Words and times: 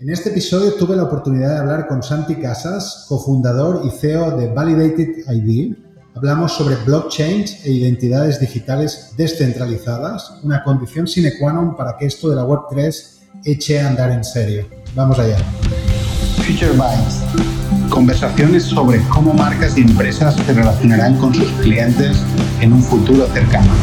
En 0.00 0.10
este 0.10 0.28
episodio 0.28 0.74
tuve 0.74 0.94
la 0.94 1.02
oportunidad 1.02 1.54
de 1.54 1.58
hablar 1.58 1.88
con 1.88 2.04
Santi 2.04 2.36
Casas, 2.36 3.06
cofundador 3.08 3.82
y 3.84 3.90
CEO 3.90 4.36
de 4.36 4.46
Validated 4.46 5.28
ID. 5.28 5.74
Hablamos 6.14 6.52
sobre 6.52 6.76
blockchain 6.86 7.44
e 7.64 7.72
identidades 7.72 8.38
digitales 8.38 9.14
descentralizadas, 9.16 10.34
una 10.44 10.62
condición 10.62 11.08
sine 11.08 11.32
qua 11.36 11.50
non 11.52 11.74
para 11.74 11.98
que 11.98 12.06
esto 12.06 12.30
de 12.30 12.36
la 12.36 12.46
Web3 12.46 13.42
eche 13.42 13.82
a 13.82 13.88
andar 13.88 14.12
en 14.12 14.22
serio. 14.22 14.68
Vamos 14.94 15.18
allá. 15.18 15.38
Future 16.46 16.78
Bytes. 16.78 17.18
Conversaciones 17.90 18.70
sobre 18.70 19.02
cómo 19.08 19.34
marcas 19.34 19.76
y 19.76 19.80
empresas 19.80 20.36
se 20.36 20.54
relacionarán 20.54 21.18
con 21.18 21.34
sus 21.34 21.50
clientes 21.58 22.22
en 22.60 22.72
un 22.72 22.82
futuro 22.84 23.26
cercano. 23.34 23.74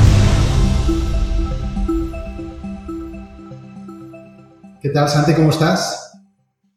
¿Qué 4.82 4.92
tal, 4.92 5.10
Santi? 5.10 5.34
¿Cómo 5.34 5.50
estás? 5.50 6.05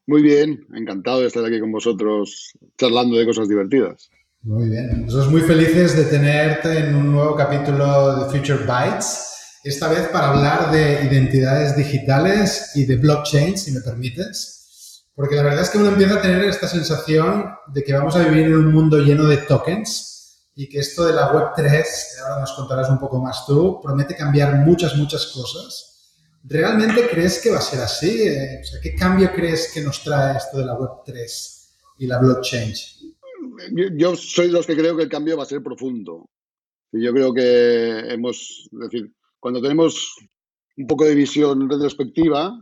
Muy 0.08 0.22
bien, 0.22 0.66
encantado 0.72 1.20
de 1.20 1.26
estar 1.26 1.44
aquí 1.44 1.60
con 1.60 1.70
vosotros 1.70 2.52
charlando 2.78 3.18
de 3.18 3.26
cosas 3.26 3.46
divertidas. 3.46 4.08
Muy 4.40 4.70
bien, 4.70 5.04
nosotros 5.04 5.30
muy 5.30 5.42
felices 5.42 5.94
de 5.98 6.04
tenerte 6.04 6.78
en 6.78 6.94
un 6.94 7.12
nuevo 7.12 7.36
capítulo 7.36 8.24
de 8.24 8.30
Future 8.30 8.64
Bytes, 8.64 9.60
esta 9.64 9.86
vez 9.88 10.08
para 10.08 10.30
hablar 10.30 10.72
de 10.72 11.04
identidades 11.04 11.76
digitales 11.76 12.70
y 12.74 12.86
de 12.86 12.96
blockchain, 12.96 13.58
si 13.58 13.70
me 13.72 13.82
permites, 13.82 15.04
porque 15.14 15.36
la 15.36 15.42
verdad 15.42 15.60
es 15.60 15.68
que 15.68 15.76
uno 15.76 15.88
empieza 15.88 16.14
a 16.14 16.22
tener 16.22 16.42
esta 16.44 16.68
sensación 16.68 17.50
de 17.74 17.84
que 17.84 17.92
vamos 17.92 18.16
a 18.16 18.26
vivir 18.26 18.46
en 18.46 18.54
un 18.54 18.72
mundo 18.72 19.00
lleno 19.00 19.26
de 19.26 19.36
tokens 19.36 20.48
y 20.54 20.70
que 20.70 20.78
esto 20.78 21.04
de 21.04 21.12
la 21.12 21.30
Web3, 21.32 21.84
ahora 22.22 22.40
nos 22.40 22.54
contarás 22.54 22.88
un 22.88 22.98
poco 22.98 23.20
más 23.20 23.44
tú, 23.44 23.78
promete 23.82 24.16
cambiar 24.16 24.54
muchas, 24.64 24.96
muchas 24.96 25.26
cosas 25.26 25.87
¿Realmente 26.48 27.08
crees 27.10 27.40
que 27.42 27.50
va 27.50 27.58
a 27.58 27.62
ser 27.62 27.80
así? 27.80 28.22
Eh, 28.22 28.62
¿Qué 28.82 28.94
cambio 28.94 29.30
crees 29.34 29.70
que 29.72 29.82
nos 29.82 30.02
trae 30.02 30.38
esto 30.38 30.58
de 30.58 30.64
la 30.64 30.78
Web3 30.78 31.68
y 31.98 32.06
la 32.06 32.18
blockchain? 32.18 32.72
Yo, 33.96 34.16
soy 34.16 34.46
de 34.46 34.52
los 34.52 34.66
que 34.66 34.76
creo 34.76 34.96
que 34.96 35.02
el 35.02 35.08
cambio 35.10 35.36
va 35.36 35.42
a 35.42 35.46
ser 35.46 35.62
profundo. 35.62 36.30
Yo 36.92 37.12
creo 37.12 37.34
que 37.34 37.98
hemos, 38.12 38.68
es 38.72 38.78
decir, 38.78 39.12
cuando 39.38 39.60
tenemos 39.60 40.16
un 40.78 40.86
poco 40.86 41.04
de 41.04 41.14
visión 41.14 41.68
retrospectiva, 41.68 42.58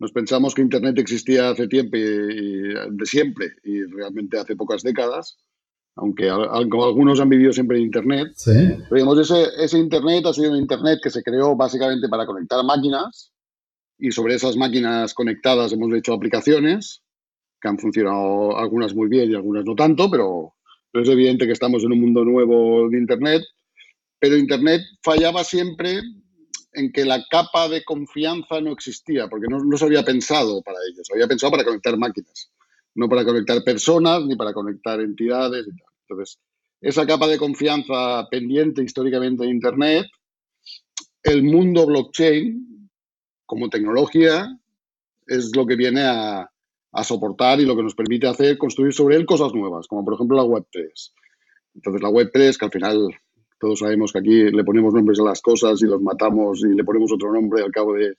nos 0.00 0.12
pensamos 0.12 0.54
que 0.54 0.62
Internet 0.62 0.98
existía 0.98 1.50
hace 1.50 1.66
tiempo 1.66 1.96
y, 1.96 2.74
de 2.74 3.06
siempre 3.06 3.52
y 3.62 3.84
realmente 3.84 4.38
hace 4.38 4.54
pocas 4.54 4.82
décadas 4.82 5.38
aunque 5.96 6.28
algunos 6.28 7.20
han 7.20 7.28
vivido 7.28 7.52
siempre 7.52 7.78
en 7.78 7.84
Internet. 7.84 8.32
¿Sí? 8.36 8.50
digamos, 8.90 9.18
ese, 9.18 9.46
ese 9.58 9.78
Internet 9.78 10.26
ha 10.26 10.32
sido 10.32 10.52
un 10.52 10.58
Internet 10.58 10.98
que 11.02 11.10
se 11.10 11.22
creó 11.22 11.56
básicamente 11.56 12.08
para 12.08 12.26
conectar 12.26 12.64
máquinas 12.64 13.32
y 13.98 14.10
sobre 14.10 14.34
esas 14.34 14.56
máquinas 14.56 15.14
conectadas 15.14 15.72
hemos 15.72 15.92
hecho 15.94 16.14
aplicaciones 16.14 17.02
que 17.60 17.68
han 17.68 17.78
funcionado 17.78 18.58
algunas 18.58 18.94
muy 18.94 19.08
bien 19.08 19.30
y 19.30 19.34
algunas 19.34 19.64
no 19.64 19.74
tanto, 19.74 20.10
pero, 20.10 20.54
es 20.92 21.08
evidente 21.08 21.46
que 21.46 21.52
estamos 21.52 21.82
en 21.82 21.92
un 21.92 22.00
mundo 22.00 22.24
nuevo 22.24 22.88
de 22.88 22.98
Internet. 22.98 23.42
Pero 24.20 24.36
Internet 24.36 24.82
fallaba 25.02 25.42
siempre 25.42 26.00
en 26.72 26.92
que 26.92 27.04
la 27.04 27.24
capa 27.28 27.68
de 27.68 27.82
confianza 27.82 28.60
no 28.60 28.72
existía, 28.72 29.28
porque 29.28 29.46
no, 29.48 29.58
no 29.58 29.76
se 29.76 29.86
había 29.86 30.04
pensado 30.04 30.62
para 30.62 30.78
ello, 30.88 31.02
se 31.02 31.12
había 31.14 31.26
pensado 31.26 31.50
para 31.50 31.64
conectar 31.64 31.96
máquinas 31.98 32.50
no 32.94 33.08
para 33.08 33.24
conectar 33.24 33.62
personas 33.64 34.24
ni 34.24 34.36
para 34.36 34.52
conectar 34.52 35.00
entidades. 35.00 35.66
Entonces, 36.08 36.38
esa 36.80 37.06
capa 37.06 37.26
de 37.26 37.38
confianza 37.38 38.26
pendiente 38.30 38.82
históricamente 38.82 39.44
de 39.44 39.50
Internet, 39.50 40.06
el 41.22 41.42
mundo 41.42 41.86
blockchain 41.86 42.90
como 43.46 43.68
tecnología 43.68 44.46
es 45.26 45.54
lo 45.56 45.66
que 45.66 45.76
viene 45.76 46.02
a, 46.02 46.50
soportar 47.02 47.58
y 47.58 47.64
lo 47.64 47.74
que 47.74 47.82
nos 47.82 47.96
permite 47.96 48.28
hacer, 48.28 48.56
construir 48.56 48.92
sobre 48.92 49.16
él 49.16 49.26
cosas 49.26 49.52
nuevas, 49.52 49.88
como 49.88 50.04
por 50.04 50.14
ejemplo 50.14 50.36
la 50.36 50.44
Web3. 50.44 51.12
Entonces 51.74 52.00
la 52.00 52.08
Web3, 52.08 52.56
que 52.56 52.64
al 52.66 52.70
final 52.70 53.08
todos 53.58 53.80
sabemos 53.80 54.12
que 54.12 54.20
aquí 54.20 54.44
le 54.50 54.62
ponemos 54.62 54.94
nombres 54.94 55.18
a 55.18 55.24
las 55.24 55.42
cosas 55.42 55.82
y 55.82 55.86
los 55.86 56.00
matamos 56.00 56.60
y 56.60 56.72
le 56.72 56.84
ponemos 56.84 57.10
otro 57.10 57.32
nombre 57.32 57.64
al 57.64 57.72
cabo 57.72 57.94
de, 57.94 58.14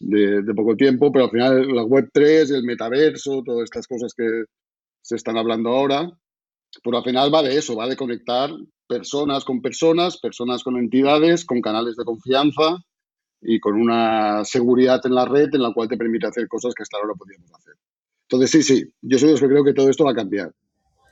de, 0.00 0.54
poco 0.54 0.76
tiempo, 0.76 1.12
pero 1.12 1.26
al 1.26 1.30
final 1.30 1.68
la 1.68 1.82
Web3, 1.82 2.54
el 2.54 2.64
metaverso, 2.64 3.42
todas 3.44 3.64
estas 3.64 3.86
cosas 3.86 4.12
que 4.16 4.44
se 5.02 5.16
están 5.16 5.36
hablando 5.36 5.70
ahora, 5.70 6.10
pero 6.82 6.98
al 6.98 7.04
final 7.04 7.32
va 7.32 7.42
de 7.42 7.56
eso, 7.56 7.76
va 7.76 7.88
de 7.88 7.96
conectar 7.96 8.50
personas 8.88 9.44
con 9.44 9.62
personas, 9.62 10.18
personas 10.18 10.62
con 10.62 10.76
entidades, 10.76 11.44
con 11.44 11.60
canales 11.60 11.96
de 11.96 12.04
confianza 12.04 12.78
y 13.40 13.60
con 13.60 13.74
una 13.74 14.44
seguridad 14.44 15.00
en 15.04 15.14
la 15.14 15.24
red 15.24 15.48
en 15.52 15.62
la 15.62 15.72
cual 15.72 15.88
te 15.88 15.96
permite 15.96 16.26
hacer 16.26 16.48
cosas 16.48 16.74
que 16.74 16.82
hasta 16.82 16.96
ahora 16.96 17.08
no 17.08 17.16
podíamos 17.16 17.50
hacer. 17.52 17.74
Entonces, 18.28 18.50
sí, 18.50 18.62
sí, 18.62 18.92
yo 19.02 19.18
soy 19.18 19.28
de 19.28 19.32
los 19.32 19.40
que 19.40 19.48
creo 19.48 19.64
que 19.64 19.74
todo 19.74 19.90
esto 19.90 20.04
va 20.04 20.12
a 20.12 20.14
cambiar. 20.14 20.50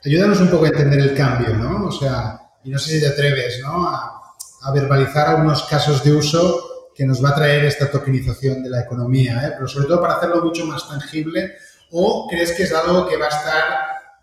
Ayúdanos 0.04 0.40
un 0.40 0.50
poco 0.50 0.64
a 0.64 0.68
entender 0.68 1.00
el 1.00 1.14
cambio, 1.14 1.56
¿no? 1.56 1.86
O 1.86 1.92
sea, 1.92 2.40
y 2.64 2.70
no 2.70 2.78
sé 2.78 2.94
si 2.94 3.00
te 3.00 3.08
atreves, 3.08 3.60
¿no? 3.62 3.86
A 3.86 4.72
verbalizar 4.74 5.28
algunos 5.28 5.62
casos 5.64 6.02
de 6.02 6.12
uso 6.12 6.71
que 6.94 7.06
nos 7.06 7.24
va 7.24 7.30
a 7.30 7.34
traer 7.34 7.64
esta 7.64 7.90
tokenización 7.90 8.62
de 8.62 8.70
la 8.70 8.82
economía, 8.82 9.46
¿eh? 9.46 9.52
pero 9.54 9.68
sobre 9.68 9.86
todo 9.86 10.00
para 10.00 10.16
hacerlo 10.16 10.42
mucho 10.42 10.66
más 10.66 10.88
tangible, 10.88 11.54
o 11.90 12.26
crees 12.28 12.52
que 12.52 12.64
es 12.64 12.72
algo 12.72 13.06
que 13.08 13.16
va 13.16 13.26
a 13.26 13.28
estar 13.28 13.64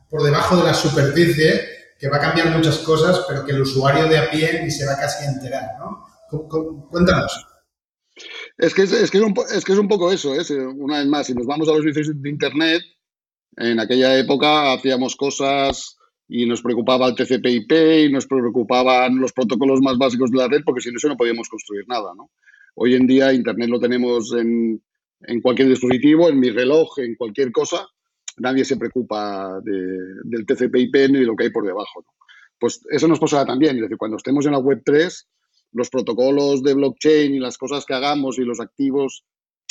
por 0.09 0.23
debajo 0.23 0.57
de 0.57 0.63
la 0.63 0.73
superficie, 0.73 1.61
que 1.99 2.09
va 2.09 2.17
a 2.17 2.21
cambiar 2.21 2.49
muchas 2.55 2.79
cosas, 2.79 3.25
pero 3.27 3.45
que 3.45 3.51
el 3.51 3.61
usuario 3.61 4.07
de 4.07 4.17
a 4.17 4.31
pie 4.31 4.61
ni 4.63 4.71
se 4.71 4.85
va 4.85 4.95
casi 4.95 5.25
a 5.25 5.31
enterar, 5.31 5.65
¿no? 5.79 6.05
Cuéntanos. 6.89 7.45
Es 8.57 8.73
que 8.73 8.83
es, 8.83 9.13
un 9.13 9.87
poco 9.87 10.11
eso, 10.11 10.35
¿eh? 10.35 10.43
una 10.75 10.99
vez 10.99 11.07
más, 11.07 11.27
si 11.27 11.33
nos 11.33 11.45
vamos 11.45 11.67
a 11.69 11.71
los 11.71 11.81
servicios 11.81 12.21
de 12.21 12.29
Internet, 12.29 12.83
en 13.57 13.79
aquella 13.79 14.17
época 14.17 14.73
hacíamos 14.73 15.15
cosas 15.15 15.97
y 16.27 16.45
nos 16.45 16.61
preocupaba 16.61 17.07
el 17.07 17.15
TCP/IP 17.15 17.71
y 18.05 18.11
nos 18.11 18.27
preocupaban 18.27 19.19
los 19.19 19.33
protocolos 19.33 19.81
más 19.81 19.97
básicos 19.97 20.29
de 20.31 20.37
la 20.37 20.47
red 20.47 20.61
porque 20.63 20.81
sin 20.81 20.95
eso 20.95 21.07
no 21.07 21.17
podíamos 21.17 21.49
construir 21.49 21.85
nada, 21.87 22.13
¿no? 22.15 22.29
Hoy 22.75 22.95
en 22.95 23.07
día 23.07 23.33
Internet 23.33 23.69
lo 23.69 23.79
tenemos 23.79 24.33
en, 24.33 24.81
cualquier 25.41 25.69
dispositivo, 25.69 26.29
en 26.29 26.39
mi 26.39 26.49
reloj, 26.49 26.99
en 26.99 27.15
cualquier 27.15 27.51
cosa. 27.51 27.87
Nadie 28.37 28.63
se 28.63 28.77
preocupa 28.77 29.59
del 29.61 30.45
TCP/IP 30.45 31.11
ni 31.11 31.19
de 31.19 31.25
lo 31.25 31.35
que 31.35 31.45
hay 31.45 31.49
por 31.49 31.65
debajo. 31.65 32.05
Pues 32.57 32.81
eso 32.89 33.07
nos 33.07 33.19
pasará 33.19 33.45
también. 33.45 33.75
Es 33.75 33.81
decir, 33.83 33.97
cuando 33.97 34.17
estemos 34.17 34.45
en 34.45 34.53
la 34.53 34.59
Web 34.59 34.81
3, 34.85 35.27
los 35.73 35.89
protocolos 35.89 36.63
de 36.63 36.73
blockchain 36.73 37.35
y 37.35 37.39
las 37.39 37.57
cosas 37.57 37.85
que 37.85 37.93
hagamos 37.93 38.39
y 38.39 38.43
los 38.43 38.59
activos, 38.59 39.23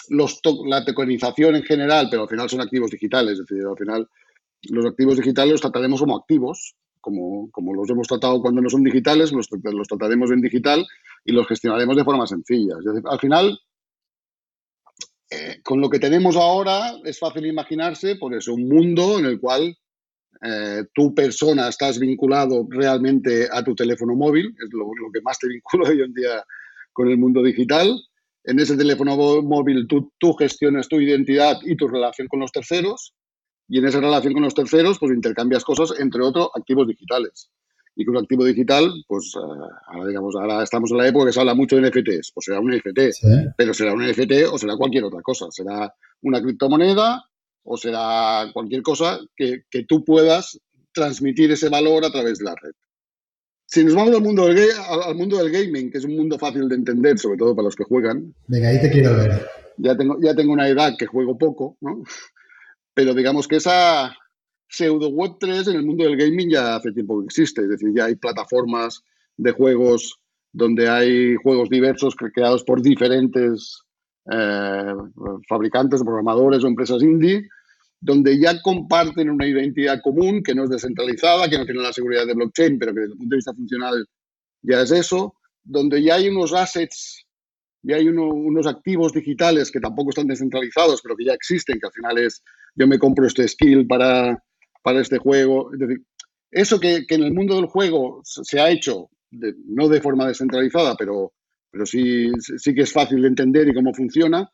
la 0.09 0.85
tokenización 0.85 1.57
en 1.57 1.63
general, 1.63 2.09
pero 2.11 2.23
al 2.23 2.29
final 2.29 2.49
son 2.49 2.61
activos 2.61 2.91
digitales. 2.91 3.39
Es 3.39 3.47
decir, 3.47 3.65
al 3.67 3.77
final 3.77 4.09
los 4.71 4.87
activos 4.87 5.17
digitales 5.17 5.53
los 5.53 5.61
trataremos 5.61 6.01
como 6.01 6.17
activos, 6.17 6.77
como, 7.01 7.51
como 7.51 7.75
los 7.75 7.89
hemos 7.91 8.07
tratado 8.07 8.41
cuando 8.41 8.61
no 8.61 8.71
son 8.71 8.83
digitales, 8.83 9.33
los, 9.33 9.49
los 9.51 9.89
trataremos 9.89 10.31
en 10.31 10.41
digital 10.41 10.87
y 11.25 11.33
los 11.33 11.47
gestionaremos 11.47 11.97
de 11.97 12.05
forma 12.05 12.27
sencilla. 12.27 12.75
al 13.05 13.19
final, 13.19 13.59
eh, 15.31 15.61
con 15.63 15.81
lo 15.81 15.91
que 15.91 15.99
tenemos 15.99 16.37
ahora, 16.37 16.93
es 17.05 17.19
fácil 17.19 17.47
imaginarse, 17.47 18.17
por 18.17 18.35
eso, 18.35 18.55
un 18.55 18.69
mundo 18.69 19.19
en 19.19 19.27
el 19.27 19.39
cual 19.39 19.77
eh, 20.43 20.85
tu 20.95 21.15
persona 21.15 21.69
estás 21.69 21.99
vinculado 21.99 22.67
realmente 22.71 23.49
a 23.51 23.63
tu 23.63 23.75
teléfono 23.75 24.15
móvil, 24.15 24.47
es 24.47 24.69
lo, 24.73 24.87
que 25.13 25.21
más 25.21 25.39
te 25.39 25.49
vincula 25.49 25.91
hoy 25.91 26.01
en 26.01 26.15
día 26.15 26.45
con 26.93 27.09
el 27.09 27.19
mundo 27.19 27.43
digital. 27.43 27.95
En 28.45 28.59
ese 28.59 28.77
teléfono 28.77 29.17
móvil 29.43 29.87
tú, 29.87 30.13
tú 30.19 30.33
gestionas 30.35 30.89
tu 30.89 31.01
identidad 31.01 31.59
y 31.65 31.77
tu 31.77 31.89
relación 31.89 32.29
con 32.29 32.41
los 32.41 32.53
terceros, 32.53 33.15
y 33.69 33.79
en 33.79 33.87
esa 33.87 34.01
relación 34.01 34.33
con 34.33 34.43
los 34.43 34.55
terceros, 34.55 34.99
pues 34.99 35.13
intercambias 35.13 35.65
cosas, 35.65 35.99
entre 35.99 36.23
otros, 36.23 36.51
activos 36.55 36.87
digitales 36.87 37.51
y 37.99 38.05
que 38.05 38.11
un 38.11 38.17
activo 38.17 38.45
digital, 38.45 38.93
pues 39.09 39.35
eh, 39.35 39.75
ahora, 39.89 40.07
digamos, 40.07 40.37
ahora 40.37 40.63
estamos 40.63 40.89
en 40.93 40.99
la 40.99 41.09
época 41.09 41.27
que 41.27 41.33
se 41.33 41.41
habla 41.41 41.55
mucho 41.55 41.75
de 41.75 41.83
NFTs, 41.83 42.31
pues 42.33 42.45
será 42.45 42.61
un 42.61 42.71
NFT, 42.71 43.55
pero 43.57 43.75
será 43.75 43.93
un 43.93 44.07
NFT 44.07 44.53
o 44.53 44.57
será 44.57 44.77
cualquier 44.77 45.03
otra 45.03 45.21
cosa, 45.21 45.47
será 45.51 45.93
una 46.23 46.41
criptomoneda 46.41 47.25
o 47.65 47.77
será 47.77 48.51
cualquier 48.53 48.83
cosa 48.83 49.19
que, 49.37 49.65
que 49.69 49.83
tú 49.83 50.05
puedas 50.05 50.61
transmitir 50.93 51.51
ese 51.51 51.69
valor 51.69 52.05
a 52.05 52.13
través 52.13 52.39
de 52.39 52.45
la 52.45 52.55
red. 52.55 52.71
Si 53.67 53.85
nos 53.85 53.97
vamos 53.97 54.15
al 54.15 54.23
mundo, 54.23 54.47
del, 54.47 54.71
al 54.89 55.17
mundo 55.17 55.37
del 55.39 55.51
gaming, 55.51 55.91
que 55.91 55.99
es 55.99 56.05
un 56.05 56.17
mundo 56.17 56.39
fácil 56.39 56.69
de 56.69 56.77
entender, 56.77 57.19
sobre 57.19 57.37
todo 57.37 57.57
para 57.57 57.67
los 57.67 57.75
que 57.75 57.83
juegan. 57.83 58.33
Venga, 58.47 58.69
ahí 58.69 58.81
te 58.81 58.93
quiero 58.93 59.17
ver. 59.17 59.45
Ya 59.77 59.97
tengo, 59.97 60.17
ya 60.23 60.37
tengo 60.37 60.53
una 60.53 60.69
edad 60.69 60.95
que 60.97 61.07
juego 61.07 61.37
poco, 61.37 61.77
¿no? 61.81 62.05
Pero 62.99 63.15
digamos 63.15 63.47
que 63.47 63.55
esa, 63.55 64.13
pseudo 64.69 65.07
Web 65.11 65.37
3 65.39 65.69
en 65.69 65.77
el 65.77 65.87
mundo 65.87 66.03
del 66.03 66.17
gaming 66.17 66.51
ya 66.51 66.75
hace 66.75 66.91
tiempo 66.91 67.21
que 67.21 67.27
existe. 67.27 67.63
Es 67.63 67.69
decir, 67.69 67.91
ya 67.95 68.07
hay 68.07 68.17
plataformas 68.17 69.05
de 69.37 69.53
juegos 69.53 70.19
donde 70.53 70.89
hay 70.89 71.37
juegos 71.37 71.69
diversos 71.71 72.17
creados 72.17 72.65
por 72.65 72.83
diferentes 72.83 73.85
eh, 74.33 74.95
fabricantes, 75.49 76.03
programadores 76.03 76.65
o 76.65 76.67
empresas 76.67 77.01
indie, 77.01 77.49
donde 78.01 78.37
ya 78.37 78.61
comparten 78.63 79.31
una 79.31 79.47
identidad 79.47 80.01
común 80.03 80.43
que 80.43 80.57
no 80.57 80.65
es 80.65 80.71
descentralizada, 80.71 81.49
que 81.49 81.57
no 81.57 81.67
tiene 81.67 81.83
la 81.83 81.93
seguridad 81.93 82.27
de 82.27 82.35
blockchain, 82.35 82.81
pero 82.81 82.93
que 82.95 83.03
desde 83.03 83.13
el 83.13 83.19
punto 83.19 83.33
de 83.33 83.39
vista 83.39 83.55
funcional 83.55 84.09
ya 84.63 84.83
es 84.83 84.91
eso, 84.91 85.37
donde 85.63 86.03
ya 86.03 86.17
hay 86.17 86.31
unos 86.31 86.53
assets 86.53 87.29
y 87.81 87.93
hay 87.93 88.09
unos 88.09 88.67
activos 88.67 89.13
digitales 89.13 89.71
que 89.71 89.79
tampoco 89.79 90.11
están 90.11 90.27
descentralizados, 90.27 91.01
pero 91.01 91.15
que 91.15 91.27
ya 91.27 91.35
existen, 91.35 91.79
que 91.79 91.87
al 91.87 91.93
final 91.93 92.19
es, 92.19 92.43
yo 92.75 92.87
me 92.87 92.99
compro 92.99 93.27
este 93.27 93.47
skill 93.47 93.87
para, 93.87 94.43
para 94.83 95.01
este 95.01 95.19
juego. 95.19 95.73
Es 95.73 95.79
decir, 95.81 96.05
eso 96.51 96.81
que, 96.81 97.05
en 97.09 97.23
el 97.23 97.35
mundo 97.35 97.57
del 97.57 97.67
juego 97.67 98.21
se 98.25 98.61
ha 98.61 98.71
hecho, 98.71 99.11
no 99.31 99.89
de 99.89 100.01
forma 100.01 100.27
descentralizada, 100.27 100.95
pero, 100.97 101.33
pero 101.71 101.85
sí, 101.85 102.31
sí 102.39 102.75
que 102.75 102.83
es 102.83 102.93
fácil 102.93 103.23
de 103.23 103.29
entender 103.29 103.69
y 103.69 103.75
cómo 103.75 103.93
funciona, 103.93 104.51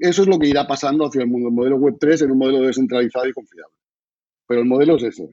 eso 0.00 0.22
es 0.22 0.28
lo 0.28 0.38
que 0.38 0.48
irá 0.48 0.66
pasando 0.66 1.06
hacia 1.06 1.22
el 1.22 1.28
mundo. 1.28 1.48
El 1.48 1.54
modelo 1.54 1.76
Web 1.76 1.96
3 1.98 2.22
en 2.22 2.32
un 2.32 2.38
modelo 2.38 2.62
descentralizado 2.62 3.26
y 3.26 3.32
confiable. 3.32 3.74
Pero 4.46 4.60
el 4.60 4.66
modelo 4.66 4.96
es 4.96 5.04
ese. 5.04 5.30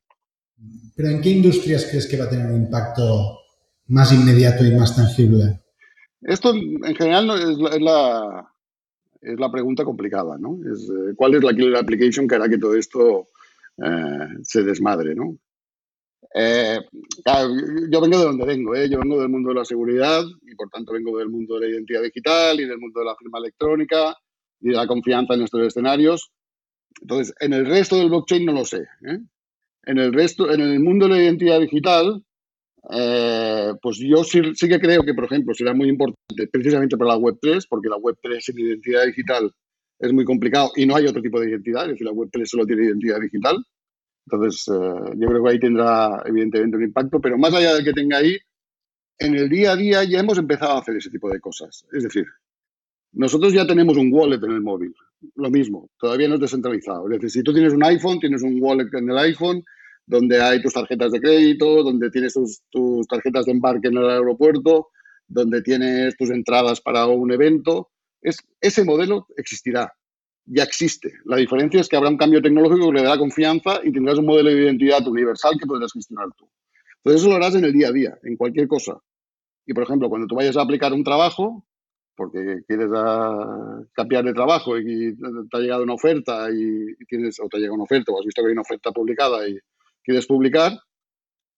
¿Pero 0.96 1.10
en 1.10 1.22
qué 1.22 1.30
industrias 1.30 1.86
crees 1.90 2.08
que 2.08 2.18
va 2.18 2.26
a 2.26 2.30
tener 2.30 2.48
un 2.48 2.64
impacto 2.64 3.40
más 3.88 4.12
inmediato 4.14 4.66
y 4.66 4.72
más 4.72 4.96
tangible? 4.96 5.62
Esto 6.22 6.54
en 6.56 6.96
general 6.96 7.30
es 7.32 7.58
la, 7.58 7.70
es 7.70 7.82
la, 7.82 8.55
pregunta 9.52 9.84
complicada, 9.84 10.38
¿no? 10.38 10.60
Es, 10.72 10.90
eh, 10.90 11.14
¿Cuál 11.16 11.36
es 11.36 11.44
la 11.44 11.54
killer 11.54 11.76
application 11.76 12.28
que 12.28 12.36
hará 12.36 12.50
que 12.50 12.58
todo 12.58 12.76
esto 12.76 13.28
eh, 13.78 14.28
se 14.44 14.64
desmadre, 14.64 15.16
¿no? 15.16 15.38
Eh, 16.34 16.80
yo 17.90 18.02
vengo 18.02 18.18
de 18.18 18.26
donde 18.26 18.46
vengo, 18.46 18.76
yo 18.76 19.00
vengo 19.00 19.22
del 19.22 19.30
mundo 19.30 19.50
de 19.50 19.56
la 19.56 19.66
seguridad 19.66 20.24
y 20.42 20.56
por 20.56 20.70
tanto 20.70 20.94
vengo 20.94 21.18
del 21.18 21.30
mundo 21.30 21.56
de 21.56 21.62
la 21.62 21.74
identidad 21.74 22.02
digital 22.02 22.60
y 22.60 22.66
del 22.66 22.78
mundo 22.78 23.00
de 23.00 23.06
la 23.06 23.16
firma 23.16 23.40
electrónica 23.40 24.18
y 24.60 24.70
de 24.70 24.76
la 24.76 24.88
confianza 24.88 25.36
en 25.36 25.44
estos 25.44 25.62
escenarios. 25.62 26.32
Entonces, 27.02 27.34
en 27.40 27.54
el 27.54 27.66
resto 27.66 27.98
del 27.98 28.10
blockchain 28.10 28.46
no 28.46 28.52
lo 28.52 28.66
sé. 28.66 28.86
En 29.02 29.98
el 29.98 30.14
resto, 30.14 30.52
en 30.52 30.62
el 30.62 30.80
mundo 30.80 31.08
de 31.08 31.16
la 31.16 31.24
identidad 31.24 31.60
digital, 31.60 32.24
eh, 32.92 33.74
pues 33.82 33.98
yo 33.98 34.24
sí, 34.24 34.42
que 34.42 34.80
creo 34.80 35.04
que, 35.04 35.14
por 35.14 35.26
ejemplo, 35.26 35.54
será 35.54 35.74
muy 35.74 35.90
importante 35.90 36.48
precisamente 36.52 36.98
para 36.98 37.12
la 37.12 37.18
Web3, 37.18 37.66
porque 37.70 37.90
la 37.90 37.98
Web3 37.98 38.40
sin 38.40 38.60
identidad 38.60 39.06
digital 39.06 39.52
es 40.00 40.14
muy 40.14 40.26
complicado 40.26 40.72
y 40.76 40.86
no 40.86 40.96
hay 40.96 41.06
otro 41.06 41.22
tipo 41.22 41.40
de 41.40 41.50
identidad, 41.50 41.86
es 41.86 41.92
decir, 41.92 42.06
la 42.06 42.14
Web3 42.14 42.46
solo 42.46 42.66
tiene 42.66 42.86
identidad 42.86 43.20
digital. 43.20 43.58
Entonces, 44.28 44.68
eh, 44.68 45.14
yo 45.18 45.28
creo 45.28 45.44
que 45.44 45.50
ahí 45.52 45.60
tendrá 45.60 46.22
evidentemente 46.26 46.78
un 46.78 46.84
impacto, 46.84 47.20
pero 47.20 47.38
más 47.38 47.54
allá 47.54 47.76
de 47.76 47.84
que 47.84 47.94
tenga 47.94 48.18
ahí, 48.18 48.38
en 49.20 49.36
el 49.36 49.50
día 49.50 49.72
a 49.72 49.76
día 49.76 50.04
ya 50.04 50.20
hemos 50.20 50.38
empezado 50.38 50.74
a 50.74 50.80
hacer 50.80 50.98
ese 50.98 51.10
tipo 51.10 51.30
de 51.30 51.40
cosas. 51.40 51.86
Es 51.94 52.04
decir, 52.04 52.26
nosotros 53.14 53.54
ya 53.54 53.66
tenemos 53.66 53.98
un 53.98 54.12
wallet 54.12 54.44
en 54.44 54.52
el 54.52 54.62
móvil, 54.62 54.94
lo 55.36 55.50
mismo, 55.50 55.90
todavía 55.98 56.28
no 56.28 56.36
es 56.36 56.42
descentralizado. 56.42 57.06
Es 57.06 57.14
decir, 57.14 57.30
si 57.32 57.44
tú 57.44 57.54
tienes 57.54 57.74
un 57.74 57.84
iPhone, 57.84 58.20
tienes 58.20 58.44
un 58.44 58.58
wallet 58.62 58.90
en 58.94 59.10
el 59.10 59.18
iPhone 59.18 59.64
donde 60.06 60.42
hay 60.42 60.62
tus 60.62 60.74
tarjetas 60.74 61.12
de 61.12 61.20
crédito, 61.20 61.84
donde 61.84 62.10
tienes 62.12 62.34
tus, 62.34 63.08
tarjetas 63.08 63.46
de 63.46 63.52
embarque 63.52 63.88
en 63.88 63.98
el 63.98 64.10
aeropuerto, 64.10 64.90
donde 65.28 65.62
tienes 65.62 66.16
tus 66.16 66.30
entradas 66.30 66.82
para 66.82 67.08
un 67.08 67.32
evento. 67.32 67.90
Es, 68.22 68.38
ese 68.62 68.84
modelo 68.84 69.28
existirá, 69.38 69.92
ya 70.46 70.64
existe. 70.64 71.14
La 71.26 71.38
diferencia 71.38 71.82
es 71.82 71.90
que 71.90 71.96
habrá 71.96 72.10
un 72.10 72.18
cambio 72.18 72.42
tecnológico 72.42 72.88
que 72.92 72.98
le 72.98 73.04
dará 73.04 73.18
confianza 73.18 73.80
y 73.84 73.92
tendrás 73.92 74.18
un 74.20 74.26
modelo 74.26 74.50
de 74.50 74.64
identidad 74.64 75.06
universal 75.08 75.56
que 75.60 75.66
podrás 75.66 75.92
gestionar 75.92 76.28
tú. 76.38 76.48
Entonces 76.98 77.22
eso 77.22 77.30
lo 77.30 77.36
harás 77.36 77.56
en 77.56 77.66
el 77.66 77.74
día 77.74 77.90
a 77.90 77.92
día, 77.92 78.18
en 78.24 78.36
cualquier 78.36 78.68
cosa. 78.68 79.00
Y 79.66 79.74
por 79.74 79.84
ejemplo, 79.84 80.10
cuando 80.10 80.28
tú 80.28 80.36
vayas 80.36 80.58
a 80.58 80.62
aplicar 80.62 80.94
un 80.94 81.04
trabajo, 81.04 81.66
porque 82.16 82.62
quieres 82.68 82.90
cambiar 83.94 84.24
de 84.24 84.34
trabajo 84.34 84.78
y 84.80 85.16
te 85.16 85.58
ha 85.58 85.60
llegado 85.60 85.84
una 85.84 85.96
oferta 85.96 86.50
y, 86.52 86.96
tienes, 87.08 87.40
o 87.40 87.48
te 87.50 87.60
llega 87.60 87.74
una 87.74 87.84
oferta, 87.84 88.12
o 88.12 88.20
has 88.20 88.26
visto 88.26 88.42
que 88.42 88.48
hay 88.48 88.54
una 88.54 88.62
oferta 88.62 88.92
publicada 88.92 89.48
y 89.48 89.60
quieres 90.06 90.28
publicar, 90.28 90.80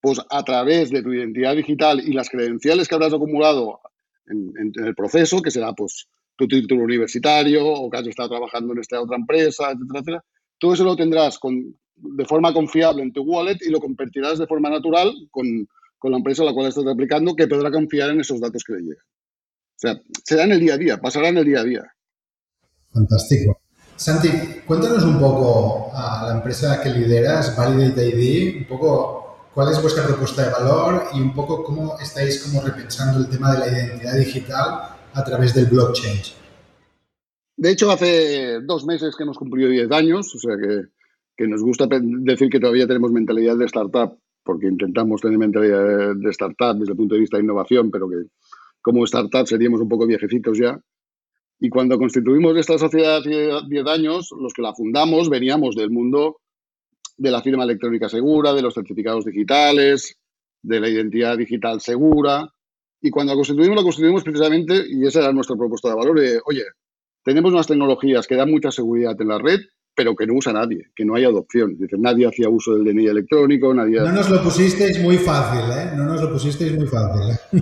pues 0.00 0.20
a 0.30 0.42
través 0.42 0.90
de 0.90 1.02
tu 1.02 1.12
identidad 1.12 1.54
digital 1.54 2.00
y 2.00 2.12
las 2.12 2.28
credenciales 2.30 2.88
que 2.88 2.94
habrás 2.94 3.12
acumulado 3.12 3.80
en, 4.26 4.72
el 4.74 4.94
proceso, 4.94 5.42
que 5.42 5.50
será 5.50 5.72
pues 5.72 6.08
tu 6.36 6.46
título 6.46 6.84
universitario 6.84 7.66
o 7.66 7.90
que 7.90 7.98
has 7.98 8.06
estado 8.06 8.30
trabajando 8.30 8.72
en 8.72 8.80
esta 8.80 9.00
otra 9.00 9.16
empresa, 9.16 9.70
etcétera, 9.70 10.00
etcétera, 10.00 10.24
todo 10.58 10.74
eso 10.74 10.84
lo 10.84 10.96
tendrás 10.96 11.38
con, 11.38 11.74
de 11.96 12.24
forma 12.24 12.52
confiable 12.52 13.02
en 13.02 13.12
tu 13.12 13.22
wallet 13.22 13.58
y 13.60 13.70
lo 13.70 13.80
convertirás 13.80 14.38
de 14.38 14.46
forma 14.46 14.70
natural 14.70 15.12
con, 15.30 15.68
con 15.98 16.10
la 16.12 16.18
empresa 16.18 16.42
a 16.42 16.46
la 16.46 16.52
cual 16.52 16.68
estás 16.68 16.86
aplicando 16.86 17.34
que 17.34 17.48
podrá 17.48 17.70
confiar 17.70 18.10
en 18.10 18.20
esos 18.20 18.40
datos 18.40 18.62
que 18.64 18.74
le 18.74 18.80
llegan. 18.80 19.04
O 19.04 19.80
sea, 19.80 20.00
será 20.24 20.44
en 20.44 20.52
el 20.52 20.60
día 20.60 20.74
a 20.74 20.78
día, 20.78 20.96
pasará 20.98 21.28
en 21.28 21.38
el 21.38 21.44
día 21.44 21.60
a 21.60 21.64
día. 21.64 21.92
Fantástico. 22.92 23.60
Santi, 23.98 24.28
cuéntanos 24.64 25.02
un 25.02 25.18
poco 25.18 25.90
a 25.92 26.28
la 26.28 26.34
empresa 26.36 26.80
que 26.80 26.88
lideras, 26.88 27.56
Validate 27.56 28.10
ID, 28.10 28.58
un 28.58 28.64
poco 28.64 29.48
cuál 29.52 29.72
es 29.72 29.82
vuestra 29.82 30.06
propuesta 30.06 30.44
de 30.44 30.52
valor 30.52 31.02
y 31.14 31.20
un 31.20 31.34
poco 31.34 31.64
cómo 31.64 31.98
estáis 31.98 32.44
como 32.44 32.62
repensando 32.62 33.18
el 33.18 33.28
tema 33.28 33.52
de 33.52 33.58
la 33.58 33.68
identidad 33.68 34.16
digital 34.16 34.96
a 35.12 35.24
través 35.24 35.52
del 35.52 35.66
blockchain. 35.66 36.20
De 37.56 37.72
hecho, 37.72 37.90
hace 37.90 38.60
dos 38.60 38.86
meses 38.86 39.16
que 39.16 39.24
hemos 39.24 39.36
cumplido 39.36 39.68
10 39.68 39.90
años, 39.90 40.32
o 40.32 40.38
sea 40.38 40.56
que, 40.56 40.82
que 41.36 41.48
nos 41.48 41.60
gusta 41.60 41.88
decir 41.90 42.50
que 42.50 42.60
todavía 42.60 42.86
tenemos 42.86 43.10
mentalidad 43.10 43.56
de 43.56 43.64
startup, 43.64 44.16
porque 44.44 44.68
intentamos 44.68 45.20
tener 45.20 45.38
mentalidad 45.38 46.14
de 46.14 46.30
startup 46.30 46.78
desde 46.78 46.92
el 46.92 46.96
punto 46.96 47.16
de 47.16 47.22
vista 47.22 47.36
de 47.36 47.42
innovación, 47.42 47.90
pero 47.90 48.08
que 48.08 48.28
como 48.80 49.02
startup 49.06 49.48
seríamos 49.48 49.80
un 49.80 49.88
poco 49.88 50.06
viejecitos 50.06 50.56
ya. 50.56 50.80
Y 51.60 51.68
cuando 51.68 51.98
constituimos 51.98 52.56
esta 52.56 52.78
sociedad 52.78 53.18
hace 53.18 53.50
10 53.68 53.86
años, 53.86 54.30
los 54.38 54.52
que 54.52 54.62
la 54.62 54.74
fundamos 54.74 55.28
veníamos 55.28 55.74
del 55.74 55.90
mundo 55.90 56.36
de 57.16 57.30
la 57.32 57.42
firma 57.42 57.64
electrónica 57.64 58.08
segura, 58.08 58.52
de 58.52 58.62
los 58.62 58.74
certificados 58.74 59.24
digitales, 59.24 60.16
de 60.62 60.80
la 60.80 60.88
identidad 60.88 61.36
digital 61.36 61.80
segura. 61.80 62.48
Y 63.00 63.10
cuando 63.10 63.32
la 63.32 63.36
constituimos, 63.36 63.76
la 63.76 63.82
constituimos 63.82 64.22
precisamente, 64.22 64.84
y 64.88 65.04
esa 65.04 65.20
era 65.20 65.32
nuestra 65.32 65.56
propuesta 65.56 65.88
de 65.88 65.94
valor, 65.96 66.20
de, 66.20 66.40
oye, 66.46 66.62
tenemos 67.24 67.52
unas 67.52 67.66
tecnologías 67.66 68.26
que 68.26 68.36
dan 68.36 68.50
mucha 68.50 68.70
seguridad 68.70 69.20
en 69.20 69.28
la 69.28 69.38
red, 69.38 69.60
pero 69.94 70.14
que 70.14 70.28
no 70.28 70.34
usa 70.34 70.52
nadie, 70.52 70.86
que 70.94 71.04
no 71.04 71.16
hay 71.16 71.24
adopción. 71.24 71.76
Dice, 71.76 71.96
nadie 71.98 72.28
hacía 72.28 72.48
uso 72.48 72.74
del 72.74 72.84
DNI 72.84 73.06
electrónico, 73.06 73.74
nadie... 73.74 73.98
No 73.98 74.12
nos 74.12 74.30
lo 74.30 74.42
pusisteis 74.44 75.02
muy 75.02 75.18
fácil, 75.18 75.70
¿eh? 75.72 75.90
No 75.96 76.04
nos 76.04 76.22
lo 76.22 76.32
pusisteis 76.32 76.76
muy 76.76 76.86
fácil. 76.86 77.32
¿eh? 77.32 77.60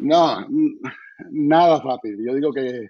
no, 0.00 0.46
nada 1.30 1.80
fácil. 1.80 2.16
Yo 2.24 2.34
digo 2.34 2.52
que, 2.52 2.88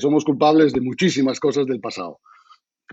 somos 0.00 0.24
culpables 0.24 0.72
de 0.72 0.80
muchísimas 0.80 1.38
cosas 1.38 1.66
del 1.66 1.80
pasado. 1.80 2.20